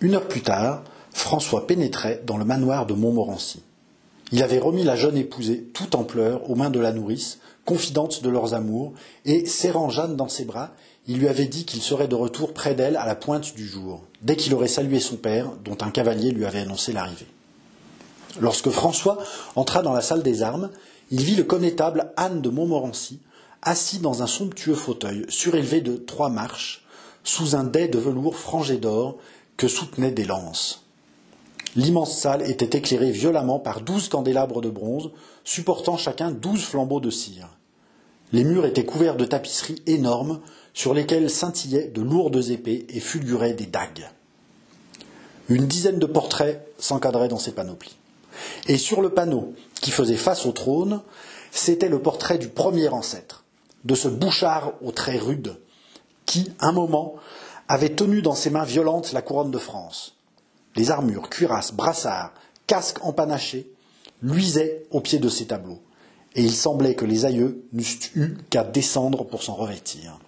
Une 0.00 0.16
heure 0.16 0.26
plus 0.26 0.42
tard, 0.42 0.82
François 1.12 1.68
pénétrait 1.68 2.20
dans 2.26 2.36
le 2.36 2.44
manoir 2.44 2.84
de 2.84 2.94
Montmorency. 2.94 3.62
Il 4.32 4.42
avait 4.42 4.58
remis 4.58 4.82
la 4.82 4.96
jeune 4.96 5.16
épousée, 5.16 5.70
tout 5.72 5.94
en 5.94 6.02
pleurs, 6.02 6.50
aux 6.50 6.56
mains 6.56 6.70
de 6.70 6.80
la 6.80 6.90
nourrice, 6.90 7.38
confidente 7.64 8.24
de 8.24 8.28
leurs 8.28 8.54
amours, 8.54 8.92
et, 9.24 9.46
serrant 9.46 9.88
Jeanne 9.88 10.16
dans 10.16 10.28
ses 10.28 10.44
bras, 10.44 10.70
il 11.06 11.18
lui 11.18 11.28
avait 11.28 11.46
dit 11.46 11.64
qu'il 11.64 11.80
serait 11.80 12.08
de 12.08 12.16
retour 12.16 12.52
près 12.52 12.74
d'elle 12.74 12.96
à 12.96 13.06
la 13.06 13.14
pointe 13.14 13.54
du 13.54 13.66
jour, 13.66 14.02
dès 14.22 14.34
qu'il 14.34 14.52
aurait 14.52 14.66
salué 14.66 14.98
son 14.98 15.16
père, 15.16 15.52
dont 15.64 15.78
un 15.80 15.92
cavalier 15.92 16.32
lui 16.32 16.44
avait 16.44 16.62
annoncé 16.62 16.92
l'arrivée. 16.92 17.28
Lorsque 18.40 18.70
François 18.70 19.18
entra 19.54 19.82
dans 19.82 19.92
la 19.92 20.02
salle 20.02 20.24
des 20.24 20.42
armes, 20.42 20.70
il 21.12 21.22
vit 21.22 21.36
le 21.36 21.44
connétable 21.44 22.12
Anne 22.16 22.42
de 22.42 22.50
Montmorency, 22.50 23.20
assis 23.62 23.98
dans 23.98 24.22
un 24.22 24.26
somptueux 24.26 24.74
fauteuil 24.74 25.26
surélevé 25.28 25.80
de 25.80 25.96
trois 25.96 26.28
marches, 26.28 26.84
sous 27.24 27.56
un 27.56 27.64
dais 27.64 27.88
de 27.88 27.98
velours 27.98 28.36
frangé 28.36 28.76
d'or 28.76 29.18
que 29.56 29.68
soutenaient 29.68 30.12
des 30.12 30.24
lances. 30.24 30.84
L'immense 31.76 32.18
salle 32.18 32.48
était 32.48 32.78
éclairée 32.78 33.10
violemment 33.10 33.58
par 33.58 33.80
douze 33.80 34.08
candélabres 34.08 34.60
de 34.60 34.70
bronze, 34.70 35.10
supportant 35.44 35.96
chacun 35.96 36.30
douze 36.30 36.64
flambeaux 36.64 37.00
de 37.00 37.10
cire. 37.10 37.48
Les 38.32 38.44
murs 38.44 38.66
étaient 38.66 38.84
couverts 38.84 39.16
de 39.16 39.24
tapisseries 39.24 39.82
énormes, 39.86 40.40
sur 40.74 40.94
lesquelles 40.94 41.30
scintillaient 41.30 41.88
de 41.88 42.02
lourdes 42.02 42.50
épées 42.50 42.86
et 42.88 43.00
fulguraient 43.00 43.54
des 43.54 43.66
dagues. 43.66 44.08
Une 45.48 45.66
dizaine 45.66 45.98
de 45.98 46.06
portraits 46.06 46.66
s'encadraient 46.78 47.28
dans 47.28 47.38
ces 47.38 47.52
panoplies. 47.52 47.96
Et 48.68 48.76
sur 48.76 49.00
le 49.00 49.10
panneau 49.10 49.54
qui 49.80 49.90
faisait 49.90 50.16
face 50.16 50.46
au 50.46 50.52
trône, 50.52 51.00
c'était 51.50 51.88
le 51.88 52.00
portrait 52.00 52.38
du 52.38 52.48
premier 52.48 52.88
ancêtre, 52.88 53.37
de 53.88 53.94
ce 53.94 54.06
bouchard 54.08 54.74
aux 54.82 54.92
traits 54.92 55.22
rudes, 55.22 55.56
qui, 56.26 56.52
un 56.60 56.72
moment, 56.72 57.14
avait 57.68 57.94
tenu 57.94 58.20
dans 58.20 58.34
ses 58.34 58.50
mains 58.50 58.64
violentes 58.64 59.12
la 59.12 59.22
couronne 59.22 59.50
de 59.50 59.58
France. 59.58 60.14
Les 60.76 60.90
armures, 60.90 61.30
cuirasses, 61.30 61.72
brassards, 61.72 62.34
casques 62.66 63.02
empanachés 63.02 63.72
luisaient 64.22 64.84
au 64.90 65.00
pied 65.00 65.18
de 65.18 65.30
ces 65.30 65.46
tableaux, 65.46 65.80
et 66.34 66.42
il 66.42 66.54
semblait 66.54 66.94
que 66.94 67.06
les 67.06 67.24
aïeux 67.24 67.64
n'eussent 67.72 68.14
eu 68.14 68.36
qu'à 68.50 68.62
descendre 68.62 69.24
pour 69.24 69.42
s'en 69.42 69.54
revêtir. 69.54 70.18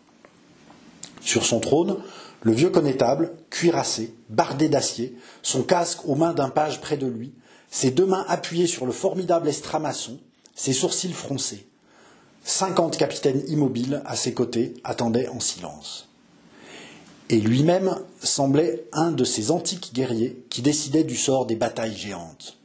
Sur 1.21 1.45
son 1.45 1.61
trône, 1.61 1.99
le 2.41 2.53
vieux 2.53 2.71
connétable, 2.71 3.35
cuirassé, 3.51 4.15
bardé 4.31 4.71
d'acier, 4.71 5.15
son 5.43 5.63
casque 5.63 6.09
aux 6.09 6.15
mains 6.15 6.33
d'un 6.33 6.49
page 6.49 6.81
près 6.81 6.97
de 6.97 7.07
lui, 7.07 7.35
ses 7.71 7.91
deux 7.91 8.07
mains 8.07 8.25
appuyées 8.27 8.67
sur 8.67 8.87
le 8.87 8.93
formidable 8.93 9.51
estramaçon, 9.51 10.19
ses 10.55 10.73
sourcils 10.73 11.13
froncés. 11.13 11.70
Cinquante 12.45 12.97
capitaines 12.97 13.43
immobiles 13.49 14.03
à 14.07 14.17
ses 14.17 14.35
côtés 14.35 14.75
attendaient 14.85 15.29
en 15.29 15.41
silence. 15.41 16.09
Et 17.29 17.39
lui-même 17.39 17.97
semblait 18.21 18.85
un 18.93 19.13
de 19.13 19.25
ces 19.25 19.51
antiques 19.51 19.93
guerriers 19.95 20.43
qui 20.51 20.63
décidaient 20.63 21.05
du 21.05 21.17
sort 21.17 21.47
des 21.47 21.55
batailles 21.55 21.97
géantes. 21.97 22.59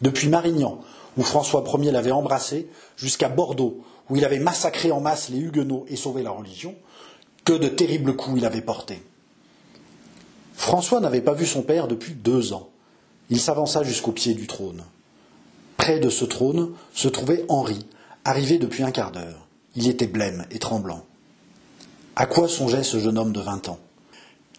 Depuis 0.00 0.28
Marignan, 0.28 0.80
où 1.16 1.22
François 1.22 1.62
Ier 1.78 1.92
l'avait 1.92 2.10
embrassé, 2.10 2.68
jusqu'à 2.96 3.28
Bordeaux, 3.28 3.84
où 4.10 4.16
il 4.16 4.24
avait 4.24 4.40
massacré 4.40 4.90
en 4.90 5.00
masse 5.00 5.28
les 5.28 5.38
Huguenots 5.38 5.84
et 5.88 5.96
sauvé 5.96 6.22
la 6.22 6.30
religion, 6.30 6.74
que 7.44 7.52
de 7.52 7.68
terribles 7.68 8.16
coups 8.16 8.38
il 8.38 8.44
avait 8.44 8.60
portés. 8.60 9.02
François 10.54 11.00
n'avait 11.00 11.20
pas 11.20 11.34
vu 11.34 11.46
son 11.46 11.62
père 11.62 11.88
depuis 11.88 12.14
deux 12.14 12.52
ans. 12.52 12.68
Il 13.30 13.40
s'avança 13.40 13.82
jusqu'au 13.82 14.12
pied 14.12 14.34
du 14.34 14.46
trône. 14.46 14.84
Près 15.76 15.98
de 15.98 16.10
ce 16.10 16.24
trône 16.24 16.72
se 16.94 17.08
trouvait 17.08 17.44
Henri, 17.48 17.86
arrivé 18.24 18.58
depuis 18.58 18.82
un 18.82 18.90
quart 18.90 19.12
d'heure. 19.12 19.48
Il 19.74 19.88
était 19.88 20.06
blême 20.06 20.44
et 20.50 20.58
tremblant. 20.58 21.04
À 22.14 22.26
quoi 22.26 22.46
songeait 22.48 22.82
ce 22.82 23.00
jeune 23.00 23.18
homme 23.18 23.32
de 23.32 23.40
vingt 23.40 23.68
ans? 23.68 23.78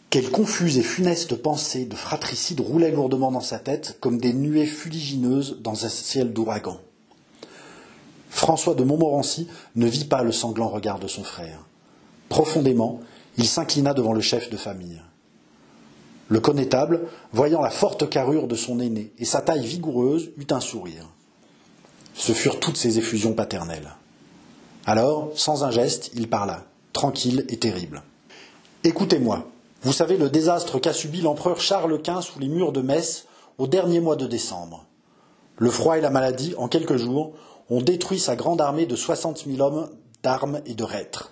Quelles 0.09 0.31
confuses 0.31 0.77
et 0.77 0.83
funestes 0.83 1.35
pensées 1.35 1.85
de 1.85 1.95
fratricide 1.95 2.59
roulaient 2.59 2.91
lourdement 2.91 3.31
dans 3.31 3.39
sa 3.39 3.59
tête 3.59 3.97
comme 3.99 4.19
des 4.19 4.33
nuées 4.33 4.65
fuligineuses 4.65 5.59
dans 5.61 5.85
un 5.85 5.89
ciel 5.89 6.33
d'ouragan. 6.33 6.79
François 8.29 8.75
de 8.75 8.83
Montmorency 8.83 9.47
ne 9.75 9.87
vit 9.87 10.05
pas 10.05 10.23
le 10.23 10.31
sanglant 10.31 10.67
regard 10.67 10.99
de 10.99 11.07
son 11.07 11.23
frère. 11.23 11.65
Profondément, 12.29 12.99
il 13.37 13.47
s'inclina 13.47 13.93
devant 13.93 14.13
le 14.13 14.21
chef 14.21 14.49
de 14.49 14.57
famille. 14.57 15.01
Le 16.27 16.39
connétable, 16.39 17.01
voyant 17.31 17.61
la 17.61 17.69
forte 17.69 18.09
carrure 18.09 18.47
de 18.47 18.55
son 18.55 18.79
aîné 18.79 19.13
et 19.19 19.25
sa 19.25 19.41
taille 19.41 19.65
vigoureuse, 19.65 20.31
eut 20.37 20.51
un 20.51 20.59
sourire. 20.59 21.09
Ce 22.13 22.31
furent 22.31 22.59
toutes 22.59 22.77
ses 22.77 22.99
effusions 22.99 23.33
paternelles. 23.33 23.95
Alors, 24.85 25.31
sans 25.35 25.63
un 25.63 25.71
geste, 25.71 26.11
il 26.13 26.29
parla, 26.29 26.65
tranquille 26.91 27.45
et 27.49 27.57
terrible. 27.57 28.03
Écoutez-moi, 28.83 29.47
vous 29.81 29.93
savez 29.93 30.17
le 30.17 30.29
désastre 30.29 30.79
qu'a 30.79 30.93
subi 30.93 31.21
l'empereur 31.21 31.59
Charles 31.59 32.01
Quint 32.01 32.21
sous 32.21 32.39
les 32.39 32.47
murs 32.47 32.71
de 32.71 32.81
Metz 32.81 33.25
au 33.57 33.67
dernier 33.67 33.99
mois 33.99 34.15
de 34.15 34.27
décembre. 34.27 34.85
Le 35.57 35.69
froid 35.69 35.97
et 35.97 36.01
la 36.01 36.09
maladie, 36.09 36.53
en 36.57 36.67
quelques 36.67 36.97
jours, 36.97 37.33
ont 37.69 37.81
détruit 37.81 38.19
sa 38.19 38.35
grande 38.35 38.61
armée 38.61 38.85
de 38.85 38.95
soixante 38.95 39.45
mille 39.45 39.61
hommes 39.61 39.89
d'armes 40.21 40.61
et 40.65 40.73
de 40.73 40.83
reîtres. 40.83 41.31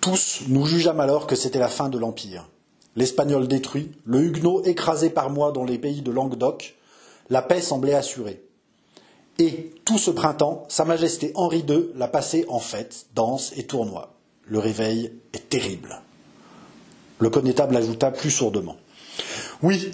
Tous 0.00 0.42
nous 0.48 0.66
jugeâmes 0.66 1.00
alors 1.00 1.26
que 1.26 1.36
c'était 1.36 1.58
la 1.58 1.68
fin 1.68 1.88
de 1.88 1.98
l'Empire. 1.98 2.48
L'Espagnol 2.96 3.48
détruit, 3.48 3.92
le 4.04 4.20
Huguenot 4.20 4.64
écrasé 4.64 5.08
par 5.08 5.30
moi 5.30 5.52
dans 5.52 5.64
les 5.64 5.78
pays 5.78 6.02
de 6.02 6.10
Languedoc, 6.10 6.76
la 7.30 7.40
paix 7.40 7.60
semblait 7.62 7.94
assurée. 7.94 8.42
Et, 9.38 9.74
tout 9.84 9.98
ce 9.98 10.10
printemps, 10.10 10.64
Sa 10.68 10.84
Majesté 10.84 11.32
Henri 11.34 11.64
II 11.68 11.90
l'a 11.96 12.08
passé 12.08 12.44
en 12.48 12.58
fête, 12.58 13.06
danse 13.14 13.52
et 13.56 13.64
tournoi. 13.64 14.14
Le 14.46 14.58
réveil 14.58 15.12
est 15.32 15.48
terrible. 15.48 16.02
Le 17.18 17.30
connétable 17.30 17.76
ajouta 17.76 18.10
plus 18.10 18.30
sourdement. 18.30 18.76
Oui, 19.62 19.92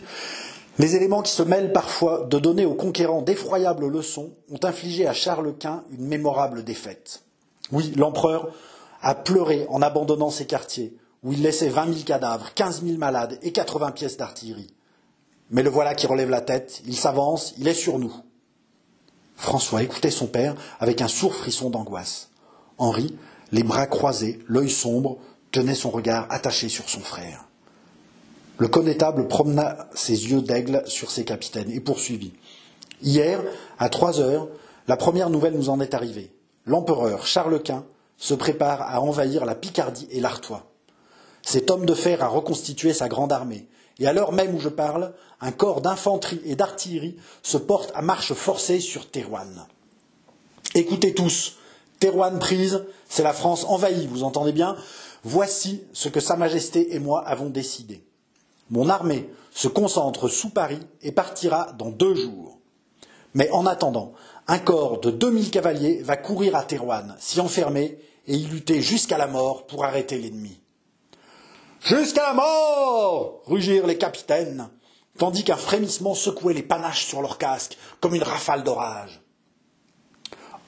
les 0.79 0.97
éléments 0.97 1.23
qui 1.23 1.33
se 1.33 1.43
mêlent 1.43 1.73
parfois 1.73 2.27
de 2.31 2.39
donner 2.39 2.65
aux 2.65 2.75
conquérants 2.75 3.23
d'effroyables 3.23 3.89
leçons 3.89 4.31
ont 4.51 4.61
infligé 4.63 5.07
à 5.07 5.13
Charles 5.13 5.55
Quint 5.59 5.83
une 5.91 6.07
mémorable 6.07 6.65
défaite. 6.65 7.23
Oui, 7.73 7.93
l'empereur 7.97 8.53
a 9.03 9.15
pleuré 9.15 9.67
en 9.71 9.83
abandonnant 9.83 10.31
ses 10.31 10.47
quartiers, 10.47 10.97
où 11.23 11.33
il 11.33 11.43
laissait 11.43 11.69
vingt 11.69 11.87
mille 11.87 12.05
cadavres, 12.05 12.55
quinze 12.55 12.83
mille 12.83 12.99
malades 12.99 13.39
et 13.43 13.53
quatre-vingts 13.53 13.91
pièces 13.91 14.17
d'artillerie. 14.17 14.73
Mais 15.51 15.63
le 15.63 15.71
voilà 15.71 15.95
qui 15.95 16.07
relève 16.07 16.31
la 16.31 16.41
tête, 16.41 16.83
il 16.87 16.97
s'avance, 16.97 17.55
il 17.59 17.69
est 17.69 17.75
sur 17.75 17.99
nous. 17.99 18.15
François 19.39 19.85
écoutait 19.85 20.11
son 20.11 20.27
père 20.27 20.57
avec 20.81 21.01
un 21.01 21.09
sourd 21.09 21.35
frisson 21.35 21.71
d'angoisse. 21.71 22.29
Henri, 22.77 23.17
les 23.53 23.63
bras 23.63 23.87
croisés, 23.87 24.41
l'œil 24.49 24.69
sombre, 24.69 25.19
tenait 25.53 25.77
son 25.77 25.91
regard 25.91 26.27
attaché 26.29 26.69
sur 26.69 26.89
son 26.89 27.01
frère. 27.01 27.47
Le 28.59 28.67
connétable 28.67 29.29
promena 29.29 29.89
ses 29.95 30.31
yeux 30.31 30.43
d'aigle 30.43 30.83
sur 30.87 31.13
ses 31.13 31.25
capitaines 31.25 31.71
et 31.71 31.79
poursuivit. 31.79 32.35
Hier, 33.01 33.41
à 33.79 33.89
trois 33.89 34.19
heures, 34.19 34.49
la 34.89 34.97
première 34.97 35.31
nouvelle 35.31 35.55
nous 35.55 35.71
en 35.71 35.81
est 35.81 35.95
arrivée. 35.95 36.33
L'empereur 36.67 37.25
Charles 37.25 37.63
Quint 37.63 37.85
se 38.17 38.35
prépare 38.35 38.83
à 38.83 39.01
envahir 39.01 39.45
la 39.45 39.55
Picardie 39.55 40.09
et 40.11 40.21
l'Artois. 40.21 40.73
Cet 41.43 41.71
homme 41.71 41.87
de 41.87 41.95
fer 41.95 42.25
a 42.25 42.29
reconstitué 42.29 42.93
sa 42.93 43.09
grande 43.09 43.33
armée, 43.33 43.69
et 43.99 44.07
à 44.07 44.13
l'heure 44.13 44.33
même 44.33 44.55
où 44.55 44.61
je 44.61 44.69
parle, 44.69 45.13
un 45.41 45.53
corps 45.53 45.81
d'infanterie 45.81 46.41
et 46.45 46.57
d'artillerie 46.57 47.17
se 47.43 47.57
porte 47.57 47.91
à 47.95 48.03
marche 48.03 48.33
forcée 48.33 48.81
sur 48.81 49.11
Thérouanne. 49.11 49.67
Écoutez 50.75 51.15
tous, 51.15 51.57
Thérouanne 51.99 52.39
prise, 52.39 52.85
c'est 53.09 53.23
la 53.23 53.33
France 53.33 53.65
envahie, 53.65 54.07
vous 54.07 54.23
entendez 54.23 54.53
bien? 54.53 54.77
Voici 55.25 55.83
ce 55.93 56.09
que 56.09 56.21
Sa 56.21 56.37
Majesté 56.37 56.95
et 56.95 56.99
moi 56.99 57.27
avons 57.27 57.49
décidé. 57.49 58.05
Mon 58.71 58.89
armée 58.89 59.29
se 59.51 59.67
concentre 59.67 60.29
sous 60.29 60.51
Paris 60.51 60.81
et 61.03 61.11
partira 61.11 61.73
dans 61.73 61.91
deux 61.91 62.15
jours. 62.15 62.59
Mais 63.35 63.51
en 63.51 63.67
attendant, 63.67 64.13
un 64.47 64.59
corps 64.59 65.01
de 65.01 65.11
deux 65.11 65.31
mille 65.31 65.51
cavaliers 65.51 66.03
va 66.03 66.17
courir 66.17 66.55
à 66.55 66.63
Thérouanne, 66.63 67.17
s'y 67.19 67.41
enfermer 67.41 67.99
et 68.27 68.37
y 68.37 68.45
lutter 68.45 68.81
jusqu'à 68.81 69.19
la 69.19 69.27
mort 69.27 69.67
pour 69.67 69.85
arrêter 69.85 70.19
l'ennemi. 70.19 70.61
Jusqu'à 71.81 72.33
mort 72.33 73.43
rugirent 73.47 73.87
les 73.87 73.99
capitaines, 73.99 74.69
tandis 75.19 75.45
qu'un 75.45 75.57
frémissement 75.57 76.15
secouait 76.15 76.55
les 76.55 76.63
panaches 76.63 77.07
sur 77.07 77.23
leurs 77.23 77.39
casques, 77.39 77.77
comme 78.01 78.15
une 78.15 78.23
rafale 78.23 78.65
d'orage. 78.65 79.21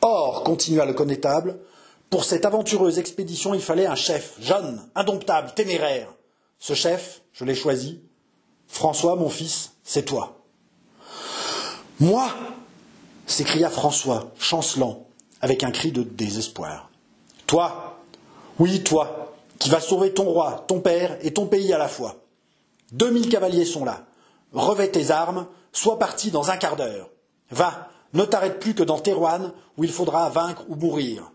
Or, 0.03 0.45
continua 0.45 0.87
le 0.87 0.95
connétable, 0.95 1.61
pour 2.09 2.25
cette 2.25 2.45
aventureuse 2.45 2.99
expédition, 2.99 3.55
il 3.55 3.61
fallait 3.61 3.87
un 3.87 3.95
chef, 3.95 4.35
jeune, 4.41 4.89
indomptable, 4.95 5.53
téméraire. 5.55 6.13
Ce 6.59 6.75
chef, 6.75 7.23
je 7.33 7.45
l'ai 7.45 7.55
choisi. 7.55 8.03
François, 8.67 9.17
mon 9.17 9.29
fils, 9.29 9.73
c'est 9.85 10.05
toi. 10.05 10.41
Moi 12.01 12.29
s'écria 13.27 13.71
François, 13.71 14.33
chancelant, 14.39 15.07
avec 15.41 15.63
un 15.63 15.71
cri 15.71 15.93
de 15.93 16.03
désespoir. 16.03 16.91
Toi, 17.47 18.01
oui, 18.59 18.83
toi, 18.83 19.37
qui 19.61 19.71
vas 19.71 19.81
sauver 19.81 20.13
ton 20.13 20.25
roi, 20.25 20.65
ton 20.67 20.81
père 20.81 21.17
et 21.23 21.33
ton 21.33 21.47
pays 21.47 21.73
à 21.73 21.79
la 21.79 21.87
fois. 21.87 22.17
Deux 22.91 23.13
mille 23.13 23.29
cavaliers 23.29 23.65
sont 23.65 23.85
là. 23.85 24.07
Revêt 24.53 24.89
tes 24.89 25.13
armes, 25.13 25.47
sois 25.71 26.01
parti 26.01 26.33
dans 26.33 26.51
un 26.51 26.57
quart 26.57 26.75
d'heure. 26.75 27.11
Va, 27.51 27.89
ne 28.15 28.25
t'arrête 28.25 28.59
plus 28.59 28.75
que 28.75 28.83
dans 28.83 28.99
Thérouanne, 28.99 29.53
où 29.77 29.85
il 29.85 29.93
faudra 29.93 30.29
vaincre 30.31 30.65
ou 30.69 30.75
mourir. 30.75 31.31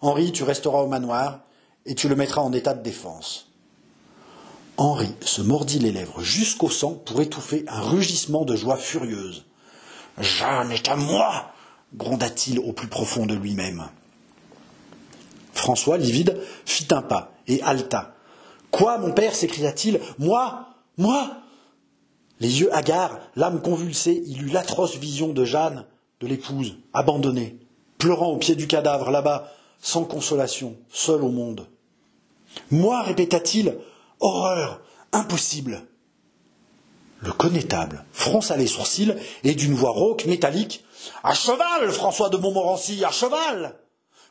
Henri, 0.00 0.32
tu 0.32 0.44
resteras 0.44 0.78
au 0.78 0.86
manoir, 0.86 1.40
et 1.84 1.94
tu 1.94 2.08
le 2.08 2.16
mettras 2.16 2.40
en 2.40 2.52
état 2.52 2.72
de 2.72 2.82
défense. 2.82 3.52
Henri 4.78 5.14
se 5.20 5.42
mordit 5.42 5.78
les 5.78 5.92
lèvres 5.92 6.22
jusqu'au 6.22 6.70
sang 6.70 6.92
pour 7.04 7.20
étouffer 7.20 7.64
un 7.68 7.80
rugissement 7.80 8.44
de 8.44 8.56
joie 8.56 8.76
furieuse. 8.76 9.44
Jeanne 10.18 10.72
est 10.72 10.88
à 10.88 10.96
moi 10.96 11.50
gronda-t-il 11.94 12.58
au 12.58 12.72
plus 12.72 12.88
profond 12.88 13.26
de 13.26 13.34
lui-même. 13.34 13.88
François, 15.56 15.98
livide, 15.98 16.38
fit 16.64 16.86
un 16.90 17.02
pas 17.02 17.32
et 17.48 17.62
haleta. 17.62 18.14
Quoi, 18.70 18.98
mon 18.98 19.12
père 19.12 19.34
s'écria-t-il. 19.34 20.00
Moi 20.18 20.66
Moi 20.96 21.30
Les 22.40 22.60
yeux 22.60 22.74
hagards, 22.74 23.18
l'âme 23.36 23.62
convulsée, 23.62 24.22
il 24.26 24.42
eut 24.42 24.50
l'atroce 24.50 24.96
vision 24.96 25.28
de 25.28 25.44
Jeanne, 25.44 25.86
de 26.20 26.26
l'épouse, 26.26 26.76
abandonnée, 26.92 27.58
pleurant 27.98 28.28
au 28.28 28.36
pied 28.36 28.54
du 28.54 28.66
cadavre, 28.66 29.10
là-bas, 29.10 29.50
sans 29.80 30.04
consolation, 30.04 30.76
seule 30.90 31.22
au 31.22 31.30
monde. 31.30 31.66
Moi, 32.70 33.02
répéta-t-il, 33.02 33.76
horreur, 34.20 34.80
impossible. 35.12 35.82
Le 37.20 37.32
connétable 37.32 38.04
fronça 38.12 38.56
les 38.56 38.66
sourcils 38.66 39.14
et 39.42 39.54
d'une 39.54 39.74
voix 39.74 39.90
rauque, 39.90 40.26
métallique, 40.26 40.84
À 41.22 41.34
cheval, 41.34 41.90
François 41.90 42.28
de 42.28 42.36
Montmorency, 42.36 43.04
à 43.04 43.10
cheval 43.10 43.78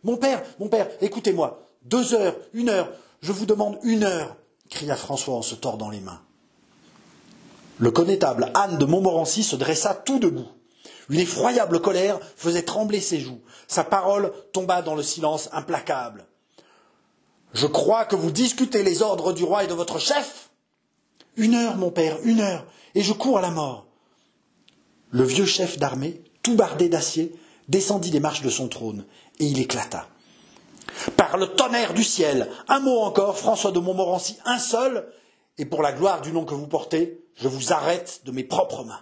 Mon 0.06 0.18
père, 0.18 0.44
mon 0.60 0.68
père, 0.68 0.88
écoutez-moi, 1.02 1.68
deux 1.82 2.14
heures, 2.14 2.36
une 2.54 2.70
heure, 2.70 2.92
je 3.22 3.32
vous 3.32 3.48
demande 3.48 3.80
une 3.82 4.04
heure, 4.04 4.36
cria 4.70 4.96
François 4.96 5.34
en 5.34 5.42
se 5.42 5.56
tordant 5.56 5.90
les 5.90 6.00
mains. 6.00 6.22
Le 7.80 7.90
connétable 7.90 8.52
Anne 8.54 8.78
de 8.78 8.86
Montmorency 8.86 9.42
se 9.44 9.56
dressa 9.56 9.96
tout 9.96 10.20
debout. 10.20 10.48
Une 11.10 11.20
effroyable 11.20 11.82
colère 11.82 12.20
faisait 12.36 12.62
trembler 12.62 13.00
ses 13.00 13.20
joues. 13.20 13.42
Sa 13.68 13.84
parole 13.84 14.32
tomba 14.54 14.84
dans 14.84 14.94
le 14.94 15.02
silence 15.02 15.50
implacable. 15.54 16.28
Je 17.54 17.66
crois 17.66 18.06
que 18.06 18.16
vous 18.16 18.30
discutez 18.30 18.84
les 18.84 19.02
ordres 19.02 19.34
du 19.34 19.44
roi 19.44 19.64
et 19.64 19.68
de 19.68 19.74
votre 19.74 19.98
chef. 19.98 20.52
Une 21.36 21.56
heure, 21.56 21.78
mon 21.78 21.90
père, 21.90 22.20
une 22.24 22.42
heure, 22.42 22.68
et 22.94 23.02
je 23.02 23.12
cours 23.12 23.40
à 23.40 23.42
la 23.42 23.50
mort. 23.50 23.88
Le 25.10 25.24
vieux 25.24 25.46
chef 25.46 25.80
d'armée, 25.80 26.22
tout 26.44 26.56
bardé 26.56 26.90
d'acier, 26.90 27.36
descendit 27.68 28.12
les 28.12 28.20
marches 28.20 28.42
de 28.42 28.50
son 28.50 28.68
trône, 28.68 29.06
et 29.40 29.46
il 29.46 29.60
éclata. 29.60 30.08
Par 31.18 31.38
le 31.38 31.48
tonnerre 31.48 31.94
du 31.94 32.04
ciel, 32.04 32.50
un 32.68 32.80
mot 32.80 33.00
encore, 33.00 33.38
François 33.38 33.72
de 33.72 33.80
Montmorency, 33.80 34.38
un 34.46 34.60
seul, 34.60 35.12
et 35.58 35.66
pour 35.66 35.82
la 35.82 35.94
gloire 35.94 36.22
du 36.22 36.32
nom 36.32 36.46
que 36.46 36.54
vous 36.54 36.68
portez, 36.68 37.26
je 37.36 37.48
vous 37.48 37.74
arrête 37.74 38.22
de 38.26 38.32
mes 38.32 38.44
propres 38.44 38.84
mains 38.84 39.02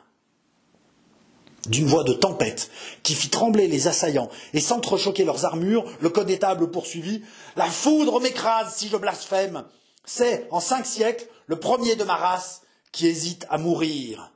d'une 1.67 1.87
voix 1.87 2.03
de 2.03 2.13
tempête 2.13 2.69
qui 3.03 3.15
fit 3.15 3.29
trembler 3.29 3.67
les 3.67 3.87
assaillants 3.87 4.29
et 4.53 4.59
s'entrechoquer 4.59 5.23
leurs 5.23 5.45
armures, 5.45 5.85
le 6.01 6.09
connétable 6.09 6.71
poursuivit 6.71 7.23
La 7.55 7.65
foudre 7.65 8.19
m'écrase 8.19 8.75
si 8.75 8.89
je 8.89 8.97
blasphème. 8.97 9.63
C'est, 10.05 10.47
en 10.51 10.59
cinq 10.59 10.85
siècles, 10.85 11.27
le 11.47 11.57
premier 11.57 11.95
de 11.95 12.03
ma 12.03 12.15
race 12.15 12.61
qui 12.91 13.07
hésite 13.07 13.45
à 13.49 13.57
mourir. 13.57 14.33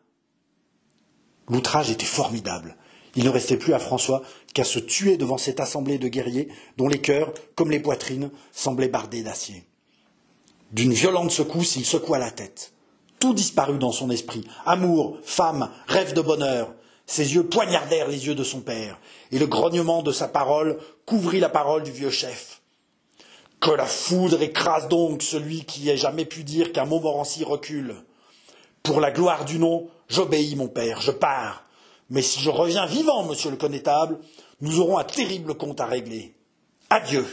L'outrage 1.50 1.92
était 1.92 2.06
formidable. 2.06 2.78
Il 3.18 3.26
ne 3.26 3.30
restait 3.30 3.58
plus 3.58 3.74
à 3.74 3.80
François 3.80 4.22
qu'à 4.54 4.64
se 4.64 4.78
tuer 4.78 5.18
devant 5.18 5.40
cette 5.40 5.60
assemblée 5.60 5.98
de 5.98 6.08
guerriers 6.08 6.50
dont 6.78 6.88
les 6.88 7.02
cœurs, 7.02 7.34
comme 7.56 7.72
les 7.72 7.80
poitrines, 7.80 8.30
semblaient 8.52 8.88
bardés 8.88 9.24
d'acier. 9.24 9.64
D'une 10.72 10.94
violente 10.94 11.32
secousse, 11.32 11.78
il 11.78 11.86
secoua 11.86 12.20
la 12.20 12.30
tête. 12.30 12.74
Tout 13.20 13.34
disparut 13.34 13.80
dans 13.80 13.92
son 13.92 14.12
esprit. 14.12 14.48
Amour, 14.68 15.18
femme, 15.24 15.72
rêve 15.88 16.14
de 16.14 16.22
bonheur. 16.22 16.76
Ses 17.08 17.34
yeux 17.34 17.48
poignardèrent 17.48 18.08
les 18.08 18.28
yeux 18.28 18.36
de 18.36 18.44
son 18.44 18.60
père, 18.60 19.00
et 19.32 19.40
le 19.40 19.48
grognement 19.48 20.04
de 20.04 20.12
sa 20.12 20.28
parole 20.28 20.78
couvrit 21.06 21.40
la 21.40 21.50
parole 21.50 21.82
du 21.82 21.92
vieux 21.92 22.12
chef. 22.12 22.62
Que 23.60 23.72
la 23.72 23.86
foudre 23.86 24.44
écrase 24.44 24.90
donc 24.90 25.24
celui 25.24 25.66
qui 25.66 25.90
ait 25.90 25.98
jamais 25.98 26.26
pu 26.26 26.44
dire 26.44 26.72
qu'un 26.72 26.86
Montmorency 26.86 27.44
recule. 27.44 27.96
Pour 28.84 29.00
la 29.00 29.10
gloire 29.10 29.46
du 29.46 29.58
nom, 29.58 29.90
j'obéis, 30.08 30.56
mon 30.56 30.68
père, 30.68 31.02
je 31.02 31.12
pars. 31.12 31.64
Mais 32.10 32.22
si 32.22 32.40
je 32.40 32.50
reviens 32.50 32.86
vivant, 32.86 33.26
monsieur 33.26 33.52
le 33.52 33.58
connétable, 33.58 34.20
nous 34.62 34.80
aurons 34.80 34.98
un 34.98 35.04
terrible 35.04 35.56
compte 35.56 35.82
à 35.82 35.86
régler. 35.86 36.36
Adieu. 36.90 37.26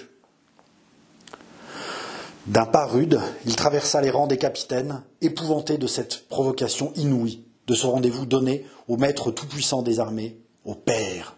D'un 2.46 2.66
pas 2.66 2.87
rude, 2.87 3.20
il 3.46 3.56
traversa 3.56 4.00
les 4.00 4.10
rangs 4.10 4.26
des 4.26 4.37
capitaines, 4.37 5.02
épouvanté 5.22 5.78
de 5.78 5.87
cette 5.87 6.28
provocation 6.28 6.92
inouïe 6.96 7.44
de 7.66 7.74
ce 7.74 7.87
rendez-vous 7.87 8.26
donné 8.26 8.66
au 8.88 8.96
maître 8.96 9.30
tout-puissant 9.30 9.82
des 9.82 10.00
armées, 10.00 10.38
au 10.64 10.74
Père. 10.74 11.37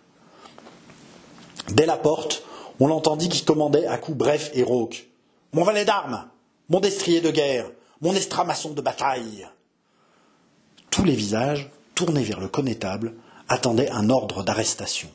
Dès 1.69 1.87
la 1.87 1.97
porte, 1.97 2.43
on 2.81 2.87
l'entendit 2.87 3.29
qui 3.29 3.45
commandait 3.45 3.87
à 3.87 3.99
coups 3.99 4.19
brefs 4.19 4.51
et 4.55 4.63
rauques. 4.63 5.09
Mon 5.53 5.65
valet 5.65 5.85
d'armes, 5.85 6.27
mon 6.69 6.81
destrier 6.81 7.21
de 7.21 7.31
guerre, 7.31 7.71
mon 8.01 8.15
estramasson 8.15 8.71
de 8.71 8.81
bataille. 8.81 9.47
Tous 10.91 11.05
les 11.05 11.15
visages, 11.15 11.71
tournés 11.95 12.23
vers 12.23 12.41
le 12.41 12.49
connétable, 12.49 13.15
attendaient 13.49 13.91
un 13.91 14.11
ordre 14.11 14.43
d'arrestation. 14.43 15.09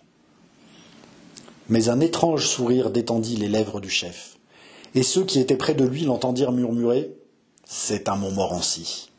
Mais 1.70 1.90
un 1.90 2.00
étrange 2.00 2.48
sourire 2.48 2.90
détendit 2.90 3.38
les 3.38 3.48
lèvres 3.48 3.80
du 3.80 3.90
chef, 3.90 4.38
et 4.96 5.04
ceux 5.04 5.24
qui 5.24 5.40
étaient 5.40 5.56
près 5.56 5.74
de 5.74 5.86
lui 5.86 6.02
l'entendirent 6.02 6.52
murmurer 6.52 7.16
C'est 7.66 8.10
un 8.10 8.16
Montmorency. 8.16 9.10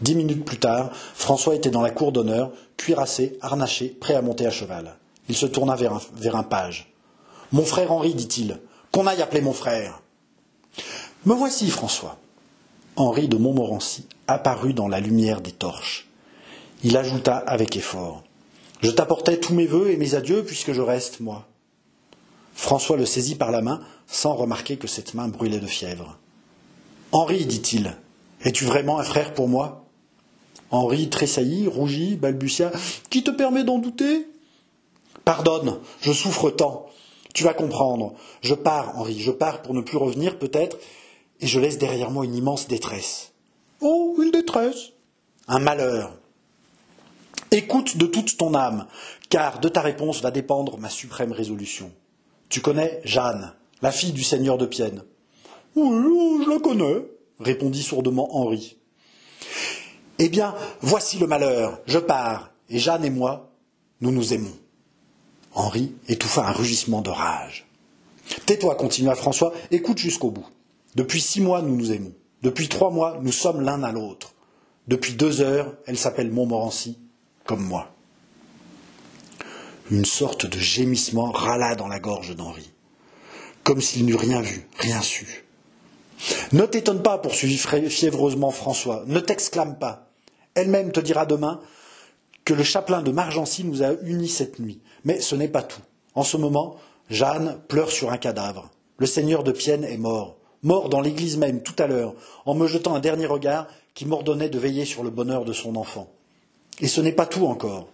Dix 0.00 0.16
minutes 0.16 0.44
plus 0.44 0.58
tard, 0.58 0.90
François 1.14 1.54
était 1.54 1.70
dans 1.70 1.82
la 1.82 1.90
cour 1.90 2.10
d'honneur, 2.10 2.50
cuirassé, 2.76 3.38
harnaché, 3.40 3.88
prêt 3.88 4.14
à 4.14 4.22
monter 4.22 4.46
à 4.46 4.50
cheval. 4.50 4.96
Il 5.28 5.36
se 5.36 5.46
tourna 5.46 5.76
vers 5.76 5.94
un, 5.94 6.00
vers 6.14 6.36
un 6.36 6.42
page. 6.42 6.92
Mon 7.52 7.64
frère 7.64 7.92
Henri, 7.92 8.14
dit-il, 8.14 8.60
qu'on 8.90 9.06
aille 9.06 9.22
appeler 9.22 9.40
mon 9.40 9.52
frère. 9.52 10.02
Me 11.24 11.34
voici, 11.34 11.70
François. 11.70 12.18
Henri 12.96 13.28
de 13.28 13.36
Montmorency 13.36 14.06
apparut 14.26 14.74
dans 14.74 14.88
la 14.88 15.00
lumière 15.00 15.40
des 15.40 15.52
torches. 15.52 16.08
Il 16.84 16.98
ajouta 16.98 17.36
avec 17.38 17.76
effort. 17.76 18.22
Je 18.82 18.90
t'apportais 18.90 19.40
tous 19.40 19.54
mes 19.54 19.64
vœux 19.64 19.90
et 19.90 19.96
mes 19.96 20.14
adieux 20.14 20.44
puisque 20.44 20.72
je 20.72 20.82
reste, 20.82 21.20
moi. 21.20 21.46
François 22.54 22.98
le 22.98 23.06
saisit 23.06 23.36
par 23.36 23.50
la 23.50 23.62
main, 23.62 23.80
sans 24.06 24.34
remarquer 24.34 24.76
que 24.76 24.86
cette 24.86 25.14
main 25.14 25.28
brûlait 25.28 25.60
de 25.60 25.66
fièvre. 25.66 26.18
Henri, 27.10 27.46
dit-il, 27.46 27.96
es-tu 28.44 28.66
vraiment 28.66 28.98
un 28.98 29.02
frère 29.02 29.32
pour 29.32 29.48
moi? 29.48 29.86
Henri 30.70 31.08
tressaillit, 31.08 31.68
rougit, 31.68 32.16
balbutia. 32.16 32.70
Qui 33.08 33.24
te 33.24 33.30
permet 33.30 33.64
d'en 33.64 33.78
douter? 33.78 34.26
Pardonne, 35.24 35.78
je 36.02 36.12
souffre 36.12 36.50
tant. 36.50 36.86
Tu 37.32 37.44
vas 37.44 37.54
comprendre. 37.54 38.12
Je 38.42 38.54
pars, 38.54 38.98
Henri, 38.98 39.18
je 39.18 39.30
pars 39.30 39.62
pour 39.62 39.72
ne 39.72 39.80
plus 39.80 39.96
revenir 39.96 40.38
peut-être, 40.38 40.76
et 41.40 41.46
je 41.46 41.58
laisse 41.58 41.78
derrière 41.78 42.10
moi 42.10 42.26
une 42.26 42.34
immense 42.34 42.68
détresse. 42.68 43.32
Oh, 43.80 44.16
une 44.22 44.30
détresse 44.30 44.92
Un 45.48 45.60
malheur. 45.60 46.14
Écoute 47.54 47.96
de 47.98 48.06
toute 48.06 48.36
ton 48.36 48.52
âme, 48.52 48.88
car 49.28 49.60
de 49.60 49.68
ta 49.68 49.80
réponse 49.80 50.20
va 50.20 50.32
dépendre 50.32 50.76
ma 50.76 50.88
suprême 50.88 51.30
résolution. 51.30 51.92
Tu 52.48 52.60
connais 52.60 53.00
Jeanne, 53.04 53.52
la 53.80 53.92
fille 53.92 54.10
du 54.10 54.24
seigneur 54.24 54.58
de 54.58 54.66
Pienne 54.66 55.04
Oui, 55.76 56.42
je 56.44 56.50
la 56.50 56.58
connais, 56.58 57.06
répondit 57.38 57.84
sourdement 57.84 58.36
Henri. 58.36 58.76
Eh 60.18 60.28
bien, 60.28 60.52
voici 60.80 61.16
le 61.20 61.28
malheur, 61.28 61.78
je 61.86 62.00
pars, 62.00 62.50
et 62.70 62.80
Jeanne 62.80 63.04
et 63.04 63.10
moi, 63.10 63.52
nous 64.00 64.10
nous 64.10 64.34
aimons. 64.34 64.58
Henri 65.52 65.94
étouffa 66.08 66.48
un 66.48 66.52
rugissement 66.52 67.02
de 67.02 67.10
rage. 67.10 67.68
Tais-toi, 68.46 68.74
continua 68.74 69.14
François, 69.14 69.52
écoute 69.70 69.98
jusqu'au 69.98 70.32
bout. 70.32 70.48
Depuis 70.96 71.20
six 71.20 71.40
mois, 71.40 71.62
nous 71.62 71.76
nous 71.76 71.92
aimons. 71.92 72.14
Depuis 72.42 72.66
trois 72.66 72.90
mois, 72.90 73.20
nous 73.22 73.30
sommes 73.30 73.60
l'un 73.60 73.84
à 73.84 73.92
l'autre. 73.92 74.34
Depuis 74.88 75.12
deux 75.12 75.40
heures, 75.40 75.72
elle 75.86 75.96
s'appelle 75.96 76.32
Montmorency, 76.32 76.98
comme 77.44 77.64
moi. 77.64 77.90
Une 79.90 80.04
sorte 80.04 80.46
de 80.46 80.58
gémissement 80.58 81.30
râla 81.30 81.74
dans 81.74 81.88
la 81.88 82.00
gorge 82.00 82.34
d'Henri, 82.34 82.72
comme 83.62 83.80
s'il 83.80 84.06
n'eût 84.06 84.16
rien 84.16 84.40
vu, 84.40 84.66
rien 84.78 85.02
su. 85.02 85.44
Ne 86.52 86.64
t'étonne 86.64 87.02
pas, 87.02 87.18
poursuivit 87.18 87.58
fiévreusement 87.88 88.50
François, 88.50 89.04
ne 89.06 89.20
t'exclame 89.20 89.78
pas. 89.78 90.10
Elle-même 90.54 90.92
te 90.92 91.00
dira 91.00 91.26
demain 91.26 91.60
que 92.44 92.54
le 92.54 92.62
chapelain 92.62 93.02
de 93.02 93.10
Margency 93.10 93.64
nous 93.64 93.82
a 93.82 93.92
unis 94.02 94.28
cette 94.28 94.58
nuit. 94.58 94.80
Mais 95.04 95.20
ce 95.20 95.34
n'est 95.34 95.48
pas 95.48 95.62
tout. 95.62 95.80
En 96.14 96.22
ce 96.22 96.36
moment, 96.36 96.76
Jeanne 97.10 97.58
pleure 97.68 97.90
sur 97.90 98.12
un 98.12 98.18
cadavre. 98.18 98.70
Le 98.98 99.06
seigneur 99.06 99.42
de 99.42 99.52
Pienne 99.52 99.84
est 99.84 99.98
mort, 99.98 100.36
mort 100.62 100.88
dans 100.88 101.00
l'église 101.00 101.36
même 101.36 101.62
tout 101.62 101.74
à 101.78 101.86
l'heure, 101.86 102.14
en 102.46 102.54
me 102.54 102.66
jetant 102.66 102.94
un 102.94 103.00
dernier 103.00 103.26
regard 103.26 103.66
qui 103.94 104.06
m'ordonnait 104.06 104.48
de 104.48 104.58
veiller 104.58 104.84
sur 104.84 105.02
le 105.02 105.10
bonheur 105.10 105.44
de 105.44 105.52
son 105.52 105.76
enfant. 105.76 106.10
Et 106.80 106.88
ce 106.88 107.00
n'est 107.00 107.12
pas 107.12 107.26
tout 107.26 107.46
encore. 107.46 107.88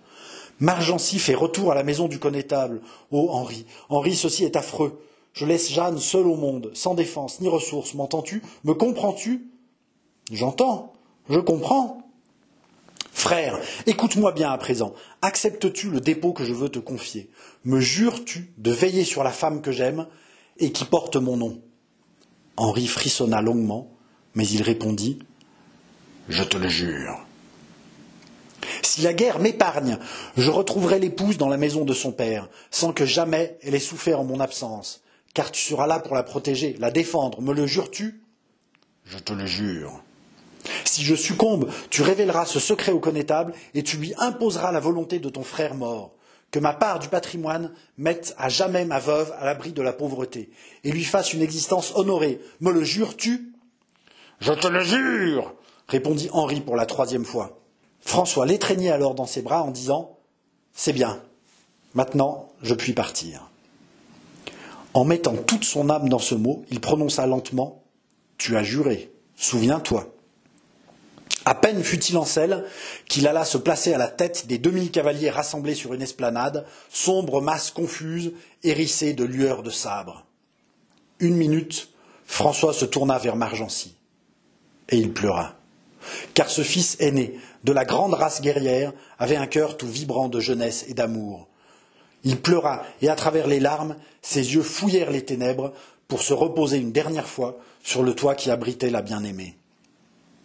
Margency 0.59 1.19
fait 1.19 1.35
retour 1.35 1.73
à 1.73 1.75
la 1.75 1.83
maison 1.83 2.07
du 2.07 2.19
connétable. 2.19 2.83
Oh, 3.11 3.29
Henri, 3.31 3.65
Henri, 3.89 4.15
ceci 4.15 4.45
est 4.45 4.57
affreux. 4.57 5.03
Je 5.33 5.47
laisse 5.47 5.71
Jeanne 5.71 5.99
seule 5.99 6.27
au 6.27 6.37
monde, 6.37 6.71
sans 6.75 6.95
défense 6.95 7.41
ni 7.41 7.49
ressources. 7.49 7.95
M'entends-tu? 7.95 8.43
Me 8.65 8.75
comprends-tu? 8.75 9.49
J'entends, 10.31 10.93
je 11.29 11.39
comprends. 11.41 12.03
Frère, 13.13 13.59
écoute-moi 13.87 14.33
bien 14.33 14.51
à 14.51 14.59
présent. 14.59 14.95
Acceptes-tu 15.23 15.91
le 15.91 16.01
dépôt 16.01 16.33
que 16.33 16.45
je 16.45 16.53
veux 16.53 16.69
te 16.69 16.79
confier? 16.79 17.31
Me 17.65 17.81
jures-tu 17.81 18.53
de 18.59 18.71
veiller 18.71 19.05
sur 19.05 19.25
la 19.25 19.31
femme 19.31 19.63
que 19.63 19.73
j'aime 19.73 20.07
et 20.59 20.73
qui 20.73 20.85
porte 20.85 21.17
mon 21.17 21.37
nom? 21.37 21.61
Henri 22.57 22.87
frissonna 22.87 23.41
longuement, 23.41 23.91
mais 24.35 24.47
il 24.47 24.63
répondit 24.63 25.19
Je 26.29 26.43
te 26.45 26.57
le 26.57 26.69
jure. 26.69 27.19
Si 28.83 29.03
la 29.03 29.13
guerre 29.13 29.39
m'épargne, 29.39 29.99
je 30.37 30.51
retrouverai 30.51 30.99
l'épouse 30.99 31.39
dans 31.39 31.49
la 31.49 31.57
maison 31.57 31.85
de 31.85 31.95
son 31.95 32.13
père, 32.13 32.49
sans 32.71 32.93
que 32.93 33.07
jamais 33.07 33.59
elle 33.63 33.75
ait 33.75 33.79
souffert 33.79 34.21
en 34.21 34.25
mon 34.25 34.41
absence, 34.41 35.03
car 35.35 35.51
tu 35.51 35.63
seras 35.63 35.87
là 35.87 36.01
pour 36.01 36.15
la 36.15 36.23
protéger, 36.23 36.77
la 36.79 36.91
défendre, 36.91 37.41
me 37.41 37.55
le 37.55 37.67
jures-tu? 37.67 38.21
Je 39.05 39.19
te 39.19 39.33
le 39.33 39.47
jure. 39.47 40.03
Si 40.85 41.03
je 41.05 41.15
succombe, 41.15 41.71
tu 41.89 42.03
révéleras 42.03 42.47
ce 42.47 42.61
secret 42.61 42.93
au 42.93 43.01
connétable 43.01 43.55
et 43.75 43.83
tu 43.83 43.97
lui 43.97 44.13
imposeras 44.19 44.73
la 44.73 44.81
volonté 44.81 45.19
de 45.19 45.29
ton 45.29 45.43
frère 45.43 45.75
mort, 45.75 46.13
que 46.51 46.59
ma 46.59 46.73
part 46.73 46.99
du 46.99 47.09
patrimoine 47.09 47.73
mette 47.97 48.35
à 48.39 48.49
jamais 48.49 48.85
ma 48.85 48.99
veuve 48.99 49.33
à 49.39 49.45
l'abri 49.45 49.73
de 49.73 49.83
la 49.83 49.93
pauvreté 49.93 50.51
et 50.85 50.91
lui 50.91 51.05
fasse 51.05 51.33
une 51.33 51.43
existence 51.43 51.93
honorée. 51.95 52.41
Me 52.61 52.73
le 52.73 52.83
jures-tu? 52.83 53.53
Je 54.41 54.53
te 54.53 54.67
le 54.67 54.83
jure 54.83 55.55
répondit 55.89 56.29
Henri 56.33 56.61
pour 56.61 56.77
la 56.77 56.87
troisième 56.87 57.25
fois. 57.25 57.60
François 58.01 58.47
l'étreignit 58.47 58.91
alors 58.91 59.15
dans 59.15 59.27
ses 59.27 59.43
bras 59.43 59.63
en 59.63 59.71
disant 59.71 60.19
C'est 60.73 60.93
bien, 60.93 61.21
maintenant 61.95 62.49
je 62.63 62.75
puis 62.75 62.93
partir. 62.93 63.51
En 64.93 65.05
mettant 65.05 65.37
toute 65.37 65.65
son 65.65 65.89
âme 65.89 66.09
dans 66.09 66.19
ce 66.19 66.35
mot, 66.35 66.65
il 66.71 66.81
prononça 66.81 67.27
lentement 67.27 67.83
Tu 68.39 68.57
as 68.57 68.65
juré, 68.65 69.13
souviens-toi. 69.37 70.09
À 71.45 71.55
peine 71.55 71.83
fut-il 71.83 72.17
en 72.19 72.25
selle 72.25 72.65
qu'il 73.09 73.27
alla 73.27 73.45
se 73.45 73.57
placer 73.57 73.95
à 73.95 73.99
la 73.99 74.09
tête 74.09 74.47
des 74.47 74.59
deux 74.59 74.71
mille 74.71 74.91
cavaliers 74.91 75.31
rassemblés 75.31 75.75
sur 75.75 75.95
une 75.95 76.03
esplanade, 76.03 76.67
sombre 76.91 77.41
masse 77.41 77.71
confuse, 77.71 78.33
hérissée 78.63 79.15
de 79.15 79.25
lueurs 79.25 79.63
de 79.63 79.71
sabre. 79.71 80.27
Une 81.19 81.37
minute, 81.37 81.91
François 82.27 82.73
se 82.73 82.85
tourna 82.85 83.19
vers 83.19 83.37
Margency. 83.37 83.97
Et 84.91 84.97
il 84.97 85.13
pleura. 85.13 85.60
Car 86.41 86.49
ce 86.49 86.63
fils 86.63 86.97
aîné 87.01 87.35
de 87.65 87.73
la 87.75 87.85
grande 87.85 88.15
race 88.15 88.41
guerrière 88.41 88.95
avait 89.19 89.37
un 89.37 89.47
cœur 89.47 89.77
tout 89.77 89.87
vibrant 89.87 90.31
de 90.31 90.41
jeunesse 90.41 90.87
et 90.89 90.95
d'amour. 90.95 91.49
Il 92.25 92.41
pleura, 92.41 92.83
et 93.03 93.11
à 93.11 93.15
travers 93.15 93.47
les 93.47 93.61
larmes, 93.61 93.97
ses 94.23 94.55
yeux 94.55 94.63
fouillèrent 94.63 95.11
les 95.11 95.23
ténèbres 95.23 95.75
pour 96.09 96.23
se 96.23 96.33
reposer 96.33 96.79
une 96.79 96.93
dernière 96.93 97.29
fois 97.29 97.59
sur 97.83 98.03
le 98.03 98.15
toit 98.15 98.37
qui 98.37 98.51
abritait 98.51 98.89
la 98.89 99.03
bien-aimée. 99.03 99.59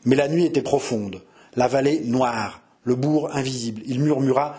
Mais 0.03 0.17
la 0.17 0.27
nuit 0.27 0.43
était 0.43 0.62
profonde, 0.62 1.21
la 1.55 1.69
vallée 1.69 2.01
noire, 2.01 2.60
le 2.84 2.95
bourg 2.95 3.29
invisible. 3.34 3.81
Il 3.86 4.01
murmura 4.01 4.58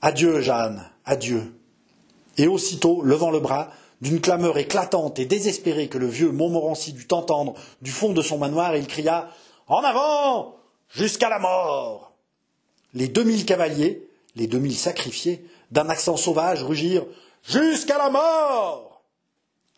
Adieu, 0.00 0.40
Jeanne, 0.40 0.82
adieu. 1.04 1.54
Et 2.38 2.48
aussitôt, 2.48 3.02
levant 3.02 3.30
le 3.30 3.38
bras, 3.38 3.70
d'une 4.00 4.20
clameur 4.20 4.58
éclatante 4.58 5.20
et 5.20 5.26
désespérée 5.26 5.86
que 5.86 5.98
le 5.98 6.08
vieux 6.08 6.32
Montmorency 6.32 6.92
dut 6.92 7.06
entendre 7.12 7.54
du 7.82 7.92
fond 7.92 8.12
de 8.12 8.20
son 8.20 8.38
manoir, 8.38 8.74
il 8.74 8.88
cria 8.88 9.28
En 9.68 9.84
avant 9.84 10.56
Jusqu'à 10.94 11.30
la 11.30 11.38
mort 11.38 12.12
Les 12.92 13.08
deux 13.08 13.24
mille 13.24 13.46
cavaliers, 13.46 14.06
les 14.36 14.46
deux 14.46 14.58
mille 14.58 14.76
sacrifiés, 14.76 15.42
d'un 15.70 15.88
accent 15.88 16.18
sauvage, 16.18 16.62
rugirent 16.62 17.06
Jusqu'à 17.44 17.96
la 17.96 18.10
mort 18.10 19.02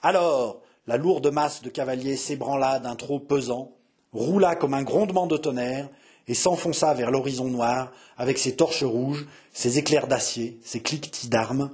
Alors, 0.03 0.61
la 0.89 0.97
lourde 0.97 1.29
masse 1.29 1.63
de 1.63 1.71
cavaliers 1.71 2.17
s'ébranla 2.17 2.81
d'un 2.81 2.97
trot 2.97 3.21
pesant, 3.21 3.73
roula 4.13 4.57
comme 4.57 4.75
un 4.75 4.83
grondement 4.83 5.29
de 5.29 5.37
tonnerre 5.37 5.89
et 6.27 6.35
s'enfonça 6.35 6.93
vers 6.95 7.13
l'horizon 7.13 7.49
noir 7.49 7.93
avec 8.19 8.37
ses 8.37 8.57
torches 8.57 8.83
rouges, 8.83 9.27
ses 9.53 9.79
éclairs 9.79 10.09
d'acier, 10.09 10.59
ses 10.65 10.81
cliquetis 10.81 11.29
d'armes, 11.29 11.71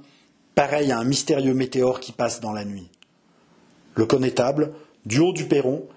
pareil 0.53 0.91
à 0.91 0.99
un 0.99 1.03
mystérieux 1.03 1.55
météore 1.55 1.99
qui 1.99 2.11
passe 2.11 2.41
dans 2.41 2.53
la 2.53 2.63
nuit. 2.63 2.89
Le 3.95 4.05
connétable, 4.05 4.73
du 5.05 5.19
haut 5.19 5.33
du 5.33 5.47
perron, 5.47 5.87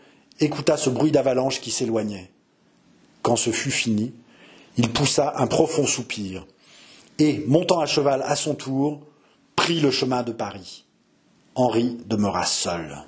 écouta 0.40 0.78
ce 0.78 0.88
bruit 0.88 1.12
d'avalanche 1.12 1.60
qui 1.60 1.70
s'éloignait. 1.70 2.30
Quand 3.24 3.36
ce 3.36 3.48
fut 3.48 3.70
fini, 3.70 4.12
il 4.76 4.92
poussa 4.92 5.32
un 5.38 5.46
profond 5.46 5.86
soupir 5.86 6.46
et, 7.18 7.42
montant 7.46 7.80
à 7.80 7.86
cheval 7.86 8.22
à 8.22 8.36
son 8.36 8.54
tour, 8.54 9.00
prit 9.56 9.80
le 9.80 9.90
chemin 9.90 10.22
de 10.22 10.30
Paris. 10.30 10.84
Henri 11.54 11.96
demeura 12.04 12.44
seul. 12.44 12.98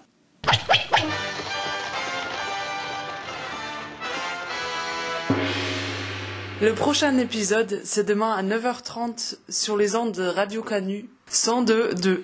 Le 6.63 6.73
prochain 6.75 7.19
épisode, 7.19 7.83
c'est 7.85 8.05
demain 8.05 8.33
à 8.33 8.43
9h30 8.43 9.37
sur 9.51 9.77
les 9.77 9.97
ondes 9.97 10.13
de 10.13 10.27
Radio 10.27 10.63
Canu 10.63 11.11
102.2. 11.31 12.23